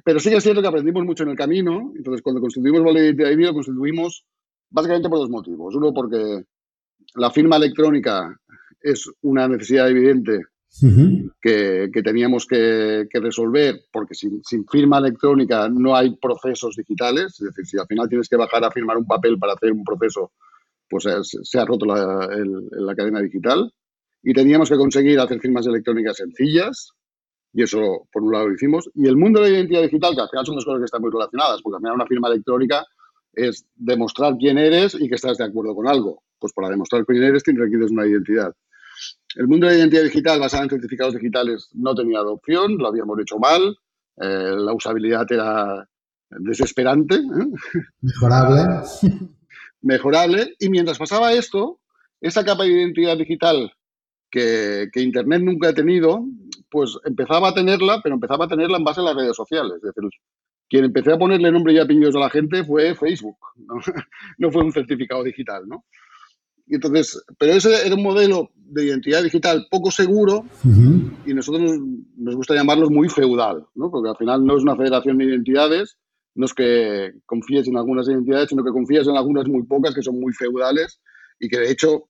Pero 0.04 0.20
sí 0.20 0.30
es 0.30 0.44
cierto 0.44 0.62
que 0.62 0.68
aprendimos 0.68 1.04
mucho 1.06 1.24
en 1.24 1.30
el 1.30 1.38
camino. 1.38 1.94
Entonces, 1.96 2.22
cuando 2.22 2.42
constituimos 2.42 2.96
ID, 2.96 3.46
lo 3.46 3.54
constituimos 3.54 4.26
básicamente 4.70 5.10
por 5.10 5.20
dos 5.20 5.30
motivos. 5.30 5.76
Uno, 5.76 5.94
porque 5.94 6.44
la 7.16 7.32
firma 7.32 7.58
electrónica 7.58 8.38
es 8.82 9.10
una 9.22 9.48
necesidad 9.48 9.90
evidente 9.90 10.42
que, 11.42 11.90
teníamos 12.04 12.46
que, 12.46 13.08
resolver, 13.14 13.82
porque 13.92 14.14
sin, 14.14 14.42
firma 14.70 15.00
electrónica 15.00 15.68
no 15.70 15.96
hay 15.96 16.16
procesos 16.16 16.76
digitales. 16.76 17.40
Es 17.40 17.48
decir, 17.48 17.66
si 17.66 17.78
al 17.78 17.88
final 17.88 18.08
tienes 18.08 18.30
que 18.30 18.38
bajar 18.38 18.64
a 18.64 18.72
firmar 18.72 18.98
un 18.98 19.08
papel 19.08 19.38
para 19.40 19.54
hacer 19.54 19.72
un 19.72 19.84
proceso, 19.84 20.32
pues 20.90 21.08
se, 21.44 21.60
ha 21.60 21.66
roto 21.66 21.86
la, 21.86 22.28
la 22.72 22.96
cadena 22.96 23.22
digital 23.22 23.72
y 24.24 24.34
teníamos 24.34 24.70
que 24.70 24.78
conseguir 24.78 25.20
hacer 25.20 25.40
firmas 25.40 25.66
electrónicas 25.68 26.18
sencillas, 26.18 26.92
y 27.54 27.64
eso 27.64 28.08
por 28.12 28.24
un 28.24 28.32
lado 28.32 28.48
lo 28.48 28.56
hicimos. 28.56 28.90
Y 28.94 29.08
el 29.08 29.18
mundo 29.18 29.42
de 29.42 29.50
la 29.50 29.58
identidad 29.58 29.82
digital, 29.82 30.16
que 30.16 30.22
al 30.22 30.30
final 30.30 30.46
son 30.46 30.56
dos 30.56 30.66
cosas 30.66 30.80
que 30.80 30.86
están 30.86 31.02
muy 31.02 31.12
relacionadas, 31.12 31.62
porque 31.62 31.78
al 31.78 31.82
final 31.82 31.96
una 31.96 32.08
firma 32.08 32.28
electrónica 32.28 32.86
es 33.34 33.66
demostrar 33.76 34.36
quién 34.38 34.58
eres 34.58 34.96
y 34.96 35.08
que 35.08 35.16
estás 35.16 35.38
de 35.38 35.46
acuerdo 35.46 35.76
con 35.76 35.88
algo. 35.88 36.24
Pues 36.40 36.54
para 36.54 36.70
demostrar 36.70 37.06
quién 37.06 37.24
eres 37.24 37.44
tienes 37.44 37.64
requieres 37.64 37.92
una 37.92 38.06
identidad. 38.06 38.54
El 39.36 39.48
mundo 39.48 39.68
de 39.68 39.74
la 39.74 39.80
identidad 39.80 40.04
digital 40.04 40.40
basado 40.40 40.64
en 40.64 40.70
certificados 40.70 41.14
digitales 41.14 41.70
no 41.74 41.96
tenía 41.96 42.20
adopción, 42.20 42.78
lo 42.78 42.88
habíamos 42.88 43.20
hecho 43.20 43.38
mal, 43.38 43.78
eh, 44.18 44.56
la 44.58 44.74
usabilidad 44.74 45.26
era 45.32 45.88
desesperante. 46.30 47.16
¿eh? 47.16 47.82
Mejorable. 48.02 48.86
Mejorable. 49.82 50.56
Y 50.60 50.70
mientras 50.70 50.98
pasaba 50.98 51.34
esto, 51.34 51.80
esa 52.20 52.44
capa 52.44 52.64
de 52.64 52.72
identidad 52.72 53.18
digital 53.18 53.72
que, 54.30 54.90
Internet 54.96 55.42
nunca 55.42 55.70
ha 55.70 55.74
tenido, 55.74 56.26
pues 56.70 56.98
empezaba 57.06 57.50
a 57.50 57.54
tenerla, 57.54 58.00
pero 58.04 58.16
empezaba 58.16 58.46
a 58.46 58.48
tenerla 58.48 58.78
en 58.78 58.84
base 58.84 59.02
a 59.02 59.04
las 59.04 59.16
redes 59.16 59.36
sociales. 59.36 59.78
Es 59.78 59.94
decir, 59.94 60.10
quien 60.70 60.86
empecé 60.86 61.14
a 61.14 61.18
ponerle 61.18 61.52
nombre 61.52 61.74
y 61.74 61.80
apellidos 61.80 62.16
a 62.16 62.20
la 62.20 62.30
gente 62.30 62.64
fue 62.64 62.96
Facebook, 62.96 63.38
no, 64.38 64.52
fue 64.52 64.64
un 64.64 64.72
certificado 64.72 65.24
digital, 65.24 65.68
¿no? 65.68 65.86
Y 66.68 66.76
entonces, 66.76 67.20
pero 67.40 67.54
ese 67.54 67.88
era 67.88 67.96
un 67.96 68.04
modelo 68.04 68.52
de 68.54 68.86
identidad 68.86 69.24
digital 69.24 69.66
poco 69.72 69.90
seguro 69.90 70.46
y 71.26 71.34
nosotros 71.34 71.80
nos 72.16 72.36
gusta 72.36 72.54
llamarlos 72.54 72.92
muy 72.92 73.10
feudal, 73.10 73.66
¿no? 73.74 73.90
Porque 73.90 74.10
al 74.10 74.18
final 74.18 74.46
no 74.46 74.56
es 74.56 74.62
una 74.62 74.76
federación 74.76 75.18
de 75.18 75.26
identidades, 75.26 75.98
no 76.36 76.46
es 76.46 76.54
que 76.54 77.14
confíes 77.26 77.68
en 77.68 77.76
algunas 77.76 78.08
identidades, 78.08 78.50
sino 78.50 78.64
que 78.64 78.70
confías 78.70 79.08
en 79.08 79.18
algunas 79.18 79.48
muy 79.48 79.64
pocas 79.64 79.96
que 79.96 80.04
son 80.04 80.20
muy 80.20 80.32
feudales 80.32 81.02
y 81.40 81.50
que 81.50 81.58
de 81.58 81.72
hecho 81.72 82.10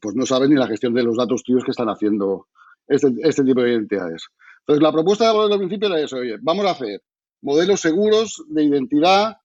pues 0.00 0.14
no 0.14 0.26
saben 0.26 0.50
ni 0.50 0.56
la 0.56 0.66
gestión 0.66 0.94
de 0.94 1.02
los 1.02 1.16
datos 1.16 1.42
tuyos 1.42 1.64
que 1.64 1.70
están 1.70 1.88
haciendo 1.88 2.46
este, 2.86 3.12
este 3.22 3.44
tipo 3.44 3.62
de 3.62 3.72
identidades. 3.72 4.26
Entonces, 4.60 4.82
la 4.82 4.92
propuesta 4.92 5.32
de 5.32 5.52
al 5.52 5.58
principio 5.58 5.88
era 5.88 6.00
eso, 6.00 6.16
oye, 6.16 6.36
vamos 6.40 6.66
a 6.66 6.72
hacer 6.72 7.02
modelos 7.42 7.80
seguros 7.80 8.44
de 8.48 8.64
identidad, 8.64 9.36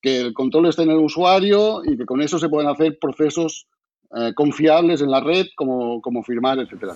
que 0.00 0.20
el 0.20 0.34
control 0.34 0.66
esté 0.66 0.82
en 0.82 0.90
el 0.90 0.98
usuario 0.98 1.82
y 1.84 1.96
que 1.96 2.06
con 2.06 2.20
eso 2.20 2.38
se 2.38 2.48
puedan 2.48 2.70
hacer 2.70 2.98
procesos 3.00 3.66
eh, 4.16 4.32
confiables 4.34 5.02
en 5.02 5.10
la 5.10 5.20
red 5.20 5.46
como, 5.56 6.00
como 6.00 6.22
firmar, 6.22 6.58
etcétera. 6.58 6.94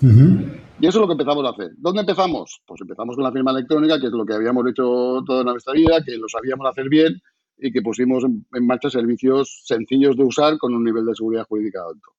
Y 0.79 0.87
eso 0.87 0.97
es 0.97 1.01
lo 1.01 1.07
que 1.07 1.13
empezamos 1.13 1.45
a 1.45 1.49
hacer. 1.49 1.71
¿Dónde 1.77 2.01
empezamos? 2.01 2.61
Pues 2.65 2.81
empezamos 2.81 3.15
con 3.15 3.23
la 3.23 3.31
firma 3.31 3.51
electrónica, 3.51 3.99
que 3.99 4.07
es 4.07 4.13
lo 4.13 4.25
que 4.25 4.33
habíamos 4.33 4.65
hecho 4.67 5.21
toda 5.25 5.43
nuestra 5.43 5.73
vida, 5.73 6.03
que 6.03 6.17
lo 6.17 6.27
sabíamos 6.27 6.67
hacer 6.67 6.89
bien 6.89 7.21
y 7.57 7.71
que 7.71 7.81
pusimos 7.81 8.23
en, 8.23 8.65
marcha 8.65 8.89
servicios 8.89 9.61
sencillos 9.65 10.17
de 10.17 10.23
usar 10.23 10.57
con 10.57 10.73
un 10.73 10.83
nivel 10.83 11.05
de 11.05 11.15
seguridad 11.15 11.45
jurídica 11.47 11.81
alto. 11.87 12.13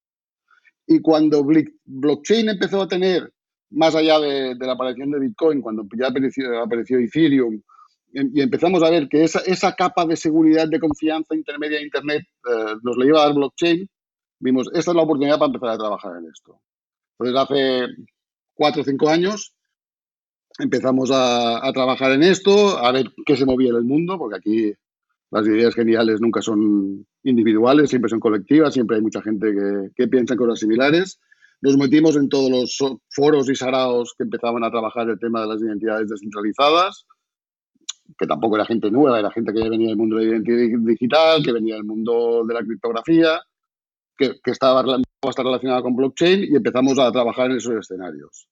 Y 0.86 1.00
cuando 1.00 1.44
blockchain 1.84 2.48
empezó 2.48 2.82
a 2.82 2.88
tener, 2.88 3.32
más 3.70 3.94
allá 3.94 4.20
de, 4.20 4.54
la 4.54 4.72
aparición 4.72 5.10
de 5.10 5.20
Bitcoin, 5.20 5.60
cuando 5.60 5.86
ya 5.98 6.08
apareció, 6.08 6.62
apareció 6.62 6.98
Ethereum, 6.98 7.60
em, 8.12 8.30
y 8.34 8.40
empezamos 8.42 8.82
a 8.82 8.90
ver 8.90 9.08
que 9.08 9.24
esa, 9.24 9.40
esa, 9.40 9.74
capa 9.74 10.04
de 10.06 10.16
seguridad, 10.16 10.68
de 10.68 10.78
confianza 10.78 11.34
intermedia 11.34 11.78
de 11.78 11.84
Internet 11.84 12.22
eh, 12.22 12.74
nos 12.82 12.96
la 12.96 13.06
iba 13.06 13.22
a 13.22 13.26
dar 13.26 13.34
blockchain, 13.34 13.88
vimos, 14.40 14.68
esta 14.74 14.90
es 14.90 14.96
la 14.96 15.02
oportunidad 15.02 15.38
para 15.38 15.46
empezar 15.46 15.70
a 15.70 15.78
trabajar 15.78 16.12
en 16.18 16.28
esto. 16.30 16.60
Entonces, 17.18 17.42
hace 17.42 17.86
cuatro 18.54 18.82
o 18.82 18.84
cinco 18.84 19.08
años 19.08 19.54
empezamos 20.58 21.10
a, 21.12 21.70
trabajar 21.72 22.12
en 22.12 22.22
esto, 22.22 22.78
a 22.78 22.92
ver 22.92 23.06
qué 23.26 23.36
se 23.36 23.46
movía 23.46 23.70
en 23.70 23.76
el 23.76 23.84
mundo, 23.84 24.18
porque 24.18 24.36
aquí 24.36 24.74
las 25.34 25.48
ideas 25.48 25.74
geniales 25.74 26.20
nunca 26.20 26.40
son 26.40 27.04
individuales, 27.24 27.90
siempre 27.90 28.08
son 28.08 28.20
colectivas, 28.20 28.72
siempre 28.72 28.96
hay 28.96 29.02
mucha 29.02 29.20
gente 29.20 29.52
que, 29.52 29.90
que 29.96 30.06
piensa 30.06 30.34
en 30.34 30.38
cosas 30.38 30.60
similares. 30.60 31.18
Nos 31.60 31.76
metimos 31.76 32.14
en 32.14 32.28
todos 32.28 32.50
los 32.52 32.78
foros 33.10 33.50
y 33.50 33.56
saraos 33.56 34.14
que 34.16 34.22
empezaban 34.22 34.62
a 34.62 34.70
trabajar 34.70 35.08
el 35.08 35.18
tema 35.18 35.40
de 35.40 35.48
las 35.48 35.60
identidades 35.60 36.08
descentralizadas, 36.08 37.04
que 38.16 38.28
tampoco 38.28 38.54
era 38.54 38.64
gente 38.64 38.92
nueva, 38.92 39.18
era 39.18 39.32
gente 39.32 39.52
que 39.52 39.58
ya 39.58 39.68
venía 39.68 39.88
del 39.88 39.96
mundo 39.96 40.18
de 40.18 40.24
la 40.24 40.30
identidad 40.30 40.78
digital, 40.86 41.42
que 41.42 41.52
venía 41.52 41.74
del 41.74 41.84
mundo 41.84 42.44
de 42.46 42.54
la 42.54 42.60
criptografía, 42.60 43.40
que, 44.16 44.38
estaba, 44.44 44.84
estar 45.28 45.44
relacionada 45.44 45.82
con 45.82 45.96
blockchain 45.96 46.44
y 46.44 46.54
empezamos 46.54 46.96
a 47.00 47.10
trabajar 47.10 47.50
en 47.50 47.56
esos 47.56 47.74
escenarios. 47.74 48.46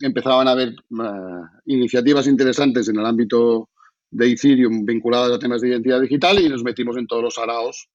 Empezaban 0.00 0.48
a 0.48 0.50
haber 0.50 0.70
eh, 0.70 1.42
iniciativas 1.66 2.26
interesantes 2.26 2.88
en 2.88 2.98
el 2.98 3.06
ámbito 3.06 3.68
de 4.16 4.32
Ethereum 4.32 4.84
vinculadas 4.86 5.32
a 5.32 5.38
temas 5.38 5.60
de 5.60 5.68
identidad 5.68 6.00
digital 6.00 6.38
y 6.38 6.48
nos 6.48 6.64
metimos 6.64 6.96
en 6.96 7.06
todos 7.06 7.22
los 7.22 7.38
araos 7.38 7.88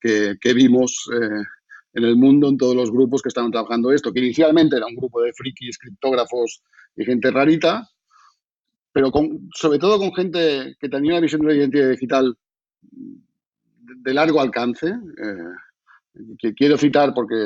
que, 0.00 0.36
vimos 0.54 1.08
eh, 1.12 1.42
en 1.94 2.04
el 2.04 2.16
mundo, 2.16 2.48
en 2.48 2.58
todos 2.58 2.74
los 2.74 2.90
grupos 2.90 3.22
que 3.22 3.28
estaban 3.28 3.50
trabajando 3.50 3.92
esto, 3.92 4.12
que 4.12 4.20
inicialmente 4.20 4.76
era 4.76 4.86
un 4.86 4.96
grupo 4.96 5.22
de 5.22 5.32
frikis, 5.32 5.78
criptógrafos 5.78 6.62
y 6.96 7.04
gente 7.04 7.30
rarita, 7.30 7.88
pero 8.92 9.12
sobre 9.54 9.78
todo 9.78 9.98
con 9.98 10.12
gente 10.14 10.76
que 10.80 10.88
tenía 10.88 11.12
una 11.12 11.20
visión 11.20 11.42
de 11.42 11.46
la 11.48 11.54
identidad 11.54 11.90
digital 11.90 12.36
de, 12.82 14.14
largo 14.14 14.40
alcance. 14.40 14.88
Eh, 14.88 15.54
que 16.36 16.52
quiero 16.52 16.76
citar 16.76 17.14
porque 17.14 17.36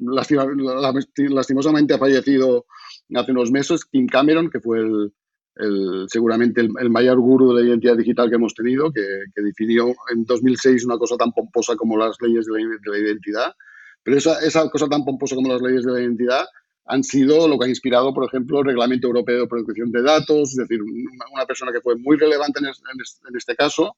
lastimosamente 0.00 1.94
ha 1.94 1.98
fallecido 1.98 2.66
hace 3.14 3.32
unos 3.32 3.50
meses 3.50 3.86
Kim 3.86 4.06
Cameron, 4.06 4.50
que 4.50 4.60
fue 4.60 4.80
el, 4.80 5.14
seguramente 6.08 6.60
el, 6.60 6.90
mayor 6.90 7.18
gurú 7.18 7.52
de 7.52 7.62
la 7.62 7.68
identidad 7.68 7.96
digital 7.96 8.28
que 8.28 8.36
hemos 8.36 8.54
tenido, 8.54 8.92
que, 8.92 9.02
definió 9.36 9.88
en 10.12 10.24
2006 10.24 10.84
una 10.84 10.98
cosa 10.98 11.16
tan 11.16 11.32
pomposa 11.32 11.76
como 11.76 11.96
las 11.96 12.16
leyes 12.20 12.46
de 12.46 12.90
la, 12.90 12.98
identidad. 12.98 13.52
Pero 14.02 14.16
esa, 14.16 14.38
esa, 14.40 14.68
cosa 14.70 14.88
tan 14.88 15.04
pomposa 15.04 15.34
como 15.34 15.52
las 15.52 15.62
leyes 15.62 15.84
de 15.84 15.92
la 15.92 16.00
identidad 16.00 16.44
han 16.86 17.02
sido 17.04 17.48
lo 17.48 17.58
que 17.58 17.66
ha 17.66 17.68
inspirado, 17.68 18.14
por 18.14 18.24
ejemplo, 18.24 18.60
el 18.60 18.66
Reglamento 18.66 19.08
Europeo 19.08 19.40
de 19.40 19.46
Protección 19.46 19.90
de 19.92 20.02
Datos, 20.02 20.50
es 20.50 20.56
decir, 20.56 20.80
una 20.80 21.46
persona 21.46 21.72
que 21.72 21.82
fue 21.82 21.96
muy 21.96 22.16
relevante 22.16 22.60
en 22.60 23.36
este 23.36 23.54
caso 23.56 23.94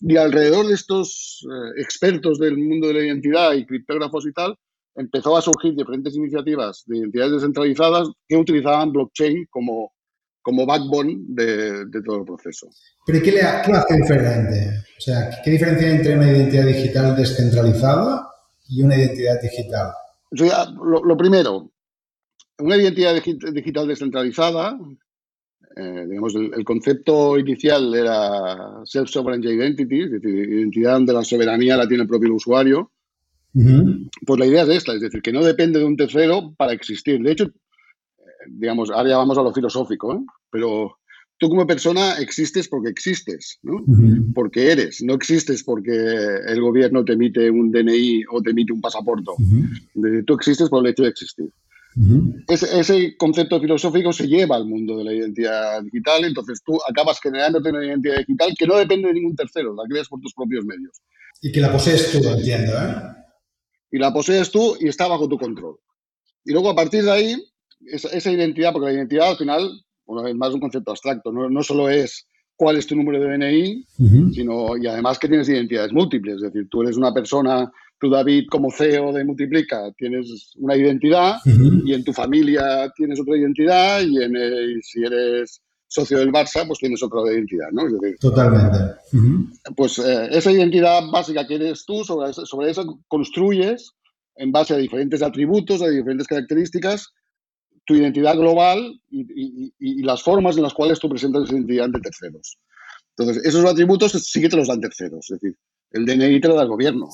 y 0.00 0.16
alrededor 0.16 0.66
de 0.66 0.74
estos 0.74 1.46
eh, 1.50 1.80
expertos 1.80 2.38
del 2.38 2.56
mundo 2.58 2.88
de 2.88 2.94
la 2.94 3.04
identidad 3.04 3.52
y 3.54 3.66
criptógrafos 3.66 4.26
y 4.26 4.32
tal, 4.32 4.56
empezó 4.94 5.36
a 5.36 5.42
surgir 5.42 5.74
diferentes 5.74 6.14
iniciativas 6.16 6.82
de 6.86 6.98
identidades 6.98 7.32
descentralizadas 7.34 8.08
que 8.26 8.36
utilizaban 8.36 8.92
blockchain 8.92 9.46
como, 9.50 9.92
como 10.42 10.66
backbone 10.66 11.16
de, 11.28 11.86
todo 12.04 12.20
el 12.20 12.24
proceso. 12.24 12.68
¿Pero 13.06 13.22
qué, 13.22 13.32
le, 13.32 13.40
qué 13.40 13.72
hace 13.72 13.96
diferente? 13.96 14.84
O 14.96 15.00
sea, 15.00 15.30
¿qué 15.44 15.50
diferencia 15.50 15.88
hay 15.88 15.96
entre 15.96 16.16
una 16.16 16.30
identidad 16.30 16.66
digital 16.66 17.16
descentralizada 17.16 18.28
y 18.68 18.82
una 18.82 18.96
identidad 18.96 19.40
digital? 19.40 19.92
lo, 20.30 21.04
lo 21.04 21.16
primero, 21.16 21.70
una 22.58 22.76
identidad 22.76 23.14
digital 23.14 23.88
descentralizada 23.88 24.76
eh, 25.80 26.06
digamos, 26.08 26.34
el, 26.34 26.64
concepto 26.64 27.38
inicial 27.38 27.94
era 27.94 28.84
Self-Sovereign 28.84 29.44
Identity, 29.44 30.02
es 30.02 30.10
decir, 30.10 30.34
identidad 30.34 30.94
donde 30.94 31.12
la 31.12 31.22
soberanía 31.22 31.76
la 31.76 31.86
tiene 31.86 32.02
el 32.02 32.08
propio 32.08 32.34
usuario. 32.34 32.90
Pues 33.52 34.40
la 34.40 34.46
idea 34.46 34.62
es 34.64 34.68
esta, 34.70 34.94
es 34.94 35.00
decir, 35.00 35.22
que 35.22 35.32
no 35.32 35.44
depende 35.44 35.78
de 35.78 35.84
un 35.84 35.96
tercero 35.96 36.52
para 36.56 36.72
existir. 36.72 37.20
De 37.22 37.30
hecho, 37.30 37.52
digamos, 38.46 38.90
ahora 38.90 39.10
ya 39.10 39.16
vamos 39.16 39.38
a 39.38 39.42
lo 39.42 39.52
filosófico, 39.52 40.14
¿eh? 40.14 40.20
pero 40.50 40.98
tú 41.38 41.48
como 41.48 41.66
persona 41.66 42.18
existes 42.18 42.68
porque 42.68 42.90
existes, 42.90 43.58
¿no? 43.62 43.84
Porque 44.34 44.72
eres, 44.72 45.02
no 45.02 45.14
existes 45.14 45.62
porque 45.62 45.92
el 45.92 46.60
gobierno 46.60 47.04
te 47.04 47.12
emite 47.12 47.50
un 47.50 47.70
DNI 47.70 48.24
o 48.30 48.42
te 48.42 48.50
emite 48.50 48.72
un 48.72 48.80
pasaporte. 48.80 49.30
Tú 50.26 50.34
existes 50.34 50.68
por 50.68 50.84
el 50.84 50.90
hecho 50.90 51.04
de 51.04 51.10
existir 51.10 51.50
ese, 52.48 53.16
concepto 53.16 53.60
filosófico 53.60 54.12
se 54.12 54.28
lleva 54.28 54.56
al 54.56 54.66
mundo 54.66 54.98
de 54.98 55.04
la 55.04 55.12
identidad 55.12 55.82
digital, 55.82 56.24
entonces 56.24 56.62
tú 56.64 56.78
acabas 56.88 57.20
generándote 57.20 57.70
una 57.70 57.84
identidad 57.84 58.18
digital 58.18 58.54
que 58.56 58.66
no 58.66 58.76
depende 58.76 59.08
de 59.08 59.14
ningún 59.14 59.34
tercero, 59.34 59.74
la 59.74 59.82
creas 59.88 60.08
por 60.08 60.20
tus 60.20 60.32
propios 60.34 60.64
medios. 60.64 61.00
Y 61.42 61.50
que 61.50 61.60
la 61.60 61.72
posees 61.72 62.12
tú, 62.12 62.18
entiendo, 62.28 62.72
¿eh? 62.72 62.94
Y 63.90 63.98
la 63.98 64.12
posees 64.12 64.50
tú 64.50 64.76
y 64.78 64.88
está 64.88 65.08
bajo 65.08 65.28
tu 65.28 65.38
control. 65.38 65.76
Y 66.44 66.52
luego 66.52 66.70
a 66.70 66.76
partir 66.76 67.04
de 67.04 67.10
ahí, 67.10 67.36
esa, 67.86 68.30
identidad, 68.30 68.72
porque 68.72 68.88
la 68.88 68.94
identidad 68.94 69.30
al 69.30 69.36
final, 69.36 69.70
una 70.06 70.22
vez 70.22 70.34
más, 70.34 70.48
es 70.50 70.54
un 70.54 70.60
concepto 70.60 70.90
abstracto, 70.90 71.32
no, 71.32 71.48
no 71.48 71.62
solo 71.62 71.88
es 71.88 72.26
cuál 72.56 72.76
es 72.76 72.86
tu 72.86 72.96
número 72.96 73.20
de 73.20 73.36
DNI, 73.36 73.86
sino 74.32 74.76
y 74.76 74.86
además 74.86 75.18
que 75.18 75.28
tienes 75.28 75.48
identidades 75.48 75.92
múltiples, 75.92 76.36
es 76.36 76.42
decir, 76.42 76.68
tú 76.68 76.82
eres 76.82 76.96
una 76.96 77.12
persona 77.12 77.70
tú, 78.00 78.10
David, 78.10 78.46
como 78.50 78.70
CEO 78.70 79.12
de 79.12 79.24
Multiplica, 79.24 79.92
tienes 79.96 80.52
una 80.56 80.76
identidad 80.76 81.36
y 81.84 81.92
en 81.92 82.04
tu 82.04 82.12
familia 82.12 82.92
tienes 82.96 83.20
otra 83.20 83.36
identidad 83.36 84.00
y 84.02 84.22
en 84.22 84.82
si 84.82 85.02
eres 85.02 85.60
socio 85.86 86.18
del 86.18 86.30
Barça, 86.30 86.66
pues 86.66 86.78
tienes 86.78 87.02
otra 87.02 87.20
identidad, 87.32 87.68
¿no? 87.72 87.82
Totalmente. 88.20 88.78
Pues 89.74 89.98
eh, 89.98 90.28
esa 90.30 90.52
identidad 90.52 91.00
básica 91.10 91.46
que 91.46 91.54
eres 91.54 91.84
tú, 91.86 92.04
sobre, 92.04 92.32
sobre 92.32 92.70
eso 92.70 93.00
construyes 93.08 93.92
en 94.36 94.52
base 94.52 94.74
a 94.74 94.76
diferentes 94.76 95.22
atributos, 95.22 95.82
a 95.82 95.88
diferentes 95.88 96.26
características, 96.26 97.12
tu 97.88 97.94
identidad 97.94 98.36
global 98.36 99.00
y, 99.10 99.72
y, 99.78 100.02
las 100.02 100.22
formas 100.22 100.58
en 100.58 100.62
las 100.62 100.74
cuales 100.74 101.00
tú 101.00 101.08
presentas 101.08 101.44
esa 101.44 101.54
identidad 101.54 101.86
ante 101.86 102.00
terceros. 102.00 102.58
Entonces, 103.16 103.42
esos 103.46 103.64
atributos 103.64 104.12
sí 104.12 104.42
que 104.42 104.50
te 104.50 104.58
los 104.58 104.68
dan 104.68 104.82
terceros. 104.82 105.30
Es 105.30 105.40
decir, 105.40 105.56
el 105.92 106.04
DNI 106.04 106.38
te 106.38 106.48
lo 106.48 106.54
da 106.54 106.64
el 106.64 106.68
gobierno. 106.68 107.08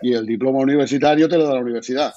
Y 0.00 0.12
el 0.12 0.24
diploma 0.24 0.60
universitario 0.60 1.28
te 1.28 1.36
lo 1.36 1.46
da 1.46 1.54
la 1.54 1.60
universidad. 1.60 2.12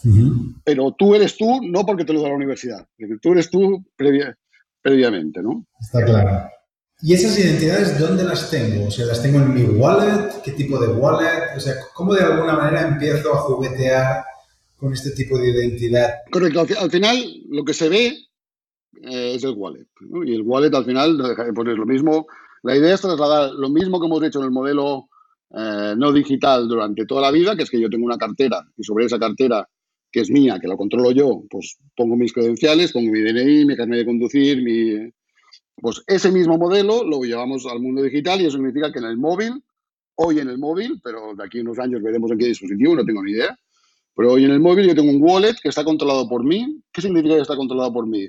Pero 0.64 0.92
tú 0.92 1.16
eres 1.16 1.36
tú 1.36 1.60
no 1.64 1.84
porque 1.84 2.06
te 2.06 2.14
lo 2.14 2.22
da 2.22 2.30
la 2.30 2.36
universidad. 2.36 2.86
tú 3.20 3.32
eres 3.32 3.50
tú 3.50 3.84
previamente, 3.98 5.42
¿no? 5.42 5.66
Está 5.82 6.06
claro. 6.06 6.48
¿Y 7.02 7.14
esas 7.16 7.38
identidades 7.40 8.00
dónde 8.00 8.24
las 8.24 8.52
tengo? 8.52 8.88
O 8.88 8.92
sea, 8.92 9.08
¿las 9.08 9.22
tengo 9.22 9.40
en 9.40 9.54
mi 9.54 9.64
wallet? 9.64 10.42
¿Qué 10.44 10.52
tipo 10.52 10.80
de 10.80 10.90
wallet? 10.90 11.58
O 11.58 11.60
sea, 11.60 11.74
¿cómo 11.96 12.14
de 12.14 12.24
alguna 12.24 12.54
manera 12.54 12.88
empiezo 12.88 13.34
a 13.34 13.40
juguetear 13.40 14.24
con 14.86 14.94
este 14.94 15.12
tipo 15.12 15.40
de 15.40 15.50
identidad? 15.50 16.14
Correcto. 16.32 16.64
Al, 16.80 16.92
final, 16.92 17.18
lo 17.50 17.66
que 17.66 17.74
se 17.74 17.90
ve 17.90 18.06
eh, 19.02 19.34
es 19.34 19.44
el 19.44 19.56
wallet. 19.58 19.88
Y 20.26 20.36
el 20.36 20.44
wallet, 20.44 20.74
al 20.76 20.86
final, 20.86 21.18
no 21.18 21.28
de 21.28 21.54
poner 21.54 21.76
lo 21.76 21.88
mismo. 21.88 22.28
La 22.62 22.76
idea 22.76 22.94
es 22.94 23.02
trasladar 23.02 23.52
lo 23.54 23.70
mismo 23.70 24.00
que 24.00 24.06
hemos 24.06 24.24
hecho 24.24 24.40
en 24.40 24.46
el 24.46 24.52
modelo 24.52 25.10
eh, 25.50 25.96
no 25.98 26.12
digital 26.12 26.68
durante 26.68 27.08
toda 27.08 27.22
la 27.22 27.32
vida, 27.32 27.56
que 27.56 27.64
es 27.64 27.72
que 27.72 27.82
yo 27.82 27.90
tengo 27.90 28.06
una 28.06 28.18
cartera 28.18 28.64
y 28.78 28.84
sobre 28.84 29.06
esa 29.06 29.18
cartera 29.18 29.68
que 30.12 30.22
es 30.22 30.30
mía, 30.30 30.60
que 30.62 30.68
la 30.68 30.78
controlo 30.78 31.12
yo, 31.12 31.44
pues 31.50 31.78
pongo 31.96 32.16
mis 32.16 32.32
credenciales, 32.32 32.94
pongo 32.94 33.12
mi 33.12 33.22
DNI, 33.22 33.66
mi 33.66 33.76
carnet 33.76 34.00
de 34.00 34.06
conducir, 34.06 34.62
mi... 34.62 35.12
Pues 35.78 36.04
ese 36.06 36.32
mismo 36.32 36.58
modelo 36.60 37.04
lo 37.04 37.22
llevamos 37.24 37.66
al 37.66 37.82
mundo 37.82 38.04
digital 38.04 38.40
y 38.40 38.46
eso 38.46 38.58
significa 38.58 38.92
que 38.92 39.00
en 39.00 39.06
el 39.06 39.18
móvil, 39.18 39.64
hoy 40.16 40.40
en 40.40 40.50
el 40.50 40.60
móvil, 40.60 41.02
pero 41.04 41.34
de 41.36 41.44
aquí 41.44 41.60
a 41.60 41.62
unos 41.64 41.80
años 41.80 42.02
veremos 42.04 42.32
en 42.32 42.38
qué 42.38 42.46
dispositivo, 42.46 42.96
no 42.96 43.04
tengo 43.04 43.24
ni 43.24 43.32
idea, 43.32 43.58
pero 44.16 44.34
hoy 44.34 44.46
en 44.46 44.52
el 44.52 44.60
móvil 44.60 44.88
yo 44.88 44.96
tengo 44.96 45.12
un 45.12 45.22
wallet 45.22 45.56
que 45.62 45.70
está 45.70 45.84
controlado 45.84 46.28
por 46.28 46.44
mí. 46.44 46.82
¿Qué 46.92 47.02
significa 47.02 47.36
que 47.36 47.42
está 47.42 47.56
controlado 47.56 47.94
por 47.94 48.08
mí? 48.08 48.28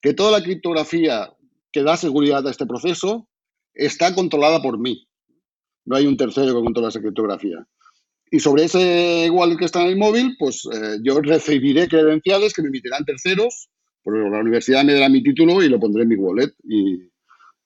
Que 0.00 0.14
toda 0.14 0.38
la 0.38 0.42
criptografía 0.42 1.32
que 1.72 1.82
da 1.82 1.96
seguridad 1.96 2.46
a 2.46 2.50
este 2.50 2.66
proceso 2.66 3.28
está 3.74 4.14
controlada 4.14 4.60
por 4.60 4.78
mí 4.78 5.06
no 5.84 5.96
hay 5.96 6.06
un 6.06 6.16
tercero 6.16 6.54
que 6.54 6.62
controla 6.62 6.88
esa 6.88 7.00
criptografía. 7.00 7.66
Y 8.30 8.38
sobre 8.38 8.64
ese 8.64 9.28
wallet 9.30 9.56
que 9.56 9.64
está 9.64 9.82
en 9.82 9.88
el 9.88 9.96
móvil, 9.96 10.36
pues 10.38 10.64
eh, 10.72 10.98
yo 11.02 11.20
recibiré 11.20 11.88
credenciales 11.88 12.52
que 12.52 12.62
me 12.62 12.68
emitirán 12.68 13.04
terceros, 13.04 13.68
porque 14.02 14.20
la 14.20 14.38
universidad 14.38 14.84
me 14.84 14.94
dará 14.94 15.08
mi 15.08 15.22
título 15.22 15.62
y 15.62 15.68
lo 15.68 15.80
pondré 15.80 16.04
en 16.04 16.10
mi 16.10 16.14
wallet. 16.14 16.54
Y, 16.62 17.10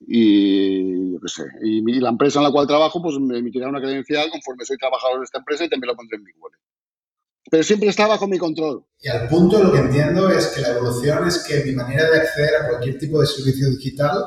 y 0.06 1.12
yo 1.12 1.20
qué 1.20 1.28
sé, 1.28 1.42
y, 1.62 1.82
la 2.00 2.08
empresa 2.08 2.38
en 2.38 2.44
la 2.44 2.50
cual 2.50 2.66
trabajo, 2.66 3.02
pues 3.02 3.18
me 3.18 3.38
emitirá 3.38 3.68
una 3.68 3.80
credencial 3.80 4.30
conforme 4.30 4.64
soy 4.64 4.78
trabajador 4.78 5.18
de 5.18 5.24
esta 5.24 5.38
empresa 5.38 5.66
y 5.66 5.68
también 5.68 5.88
lo 5.88 5.96
pondré 5.96 6.16
en 6.16 6.24
mi 6.24 6.30
wallet. 6.38 6.58
Pero 7.50 7.62
siempre 7.62 7.88
está 7.88 8.06
bajo 8.06 8.26
mi 8.26 8.38
control. 8.38 8.84
Y 9.00 9.08
al 9.08 9.28
punto 9.28 9.62
lo 9.62 9.72
que 9.72 9.78
entiendo 9.78 10.30
es 10.30 10.48
que 10.48 10.62
la 10.62 10.68
evolución 10.68 11.28
es 11.28 11.38
que 11.44 11.64
mi 11.64 11.72
manera 11.72 12.10
de 12.10 12.18
acceder 12.18 12.56
a 12.56 12.68
cualquier 12.68 12.98
tipo 12.98 13.20
de 13.20 13.26
servicio 13.26 13.68
digital 13.70 14.24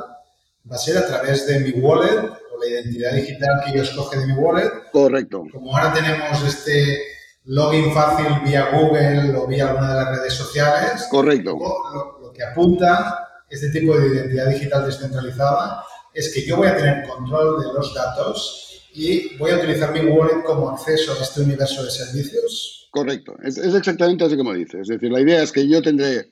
va 0.69 0.75
a 0.75 0.79
ser 0.79 0.97
a 0.97 1.07
través 1.07 1.47
de 1.47 1.59
mi 1.59 1.71
wallet 1.71 2.19
o 2.19 2.59
la 2.59 2.67
identidad 2.67 3.13
digital 3.13 3.61
que 3.65 3.77
yo 3.77 3.83
escoge 3.83 4.19
de 4.19 4.27
mi 4.27 4.33
wallet. 4.33 4.71
Correcto. 4.91 5.43
Como 5.51 5.75
ahora 5.75 5.93
tenemos 5.93 6.43
este 6.45 7.01
login 7.45 7.93
fácil 7.93 8.27
vía 8.45 8.69
Google 8.71 9.35
o 9.35 9.47
vía 9.47 9.69
alguna 9.69 9.89
de 9.89 10.03
las 10.03 10.17
redes 10.17 10.33
sociales. 10.33 11.07
Correcto. 11.09 11.57
Lo, 11.57 12.19
lo 12.27 12.33
que 12.33 12.43
apunta 12.43 13.27
este 13.49 13.69
tipo 13.69 13.97
de 13.97 14.07
identidad 14.07 14.47
digital 14.47 14.85
descentralizada 14.85 15.83
es 16.13 16.33
que 16.33 16.45
yo 16.45 16.57
voy 16.57 16.67
a 16.67 16.75
tener 16.75 17.07
control 17.07 17.61
de 17.61 17.73
los 17.73 17.93
datos 17.93 18.81
y 18.93 19.37
voy 19.37 19.51
a 19.51 19.57
utilizar 19.57 19.93
mi 19.93 20.01
wallet 20.01 20.43
como 20.43 20.69
acceso 20.69 21.13
a 21.13 21.21
este 21.21 21.41
universo 21.41 21.83
de 21.83 21.91
servicios. 21.91 22.76
Correcto, 22.91 23.35
es, 23.43 23.57
exactamente 23.57 24.23
así 24.23 24.37
como 24.37 24.53
dices. 24.53 24.81
Es 24.81 24.87
decir, 24.87 25.11
la 25.11 25.21
idea 25.21 25.43
es 25.43 25.51
que 25.51 25.67
yo 25.67 25.81
tendré 25.81 26.31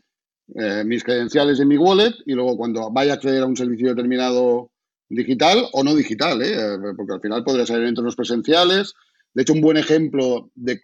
eh, 0.56 0.84
mis 0.86 1.04
credenciales 1.04 1.60
en 1.60 1.68
mi 1.68 1.78
wallet 1.78 2.14
y 2.26 2.34
luego 2.34 2.58
cuando 2.58 2.92
vaya 2.92 3.14
a 3.14 3.16
acceder 3.16 3.44
a 3.44 3.48
un 3.48 3.58
servicio 3.58 3.90
determinado 3.90 4.72
digital 5.10 5.66
o 5.74 5.84
no 5.84 5.94
digital, 5.94 6.42
¿eh? 6.42 6.78
porque 6.96 7.14
al 7.14 7.22
final 7.22 7.44
podría 7.44 7.66
ser 7.66 7.82
en 7.82 7.88
entornos 7.88 8.16
presenciales. 8.16 8.94
De 9.34 9.42
hecho, 9.42 9.54
un 9.54 9.62
buen 9.62 9.78
ejemplo 9.78 10.50
de, 10.56 10.80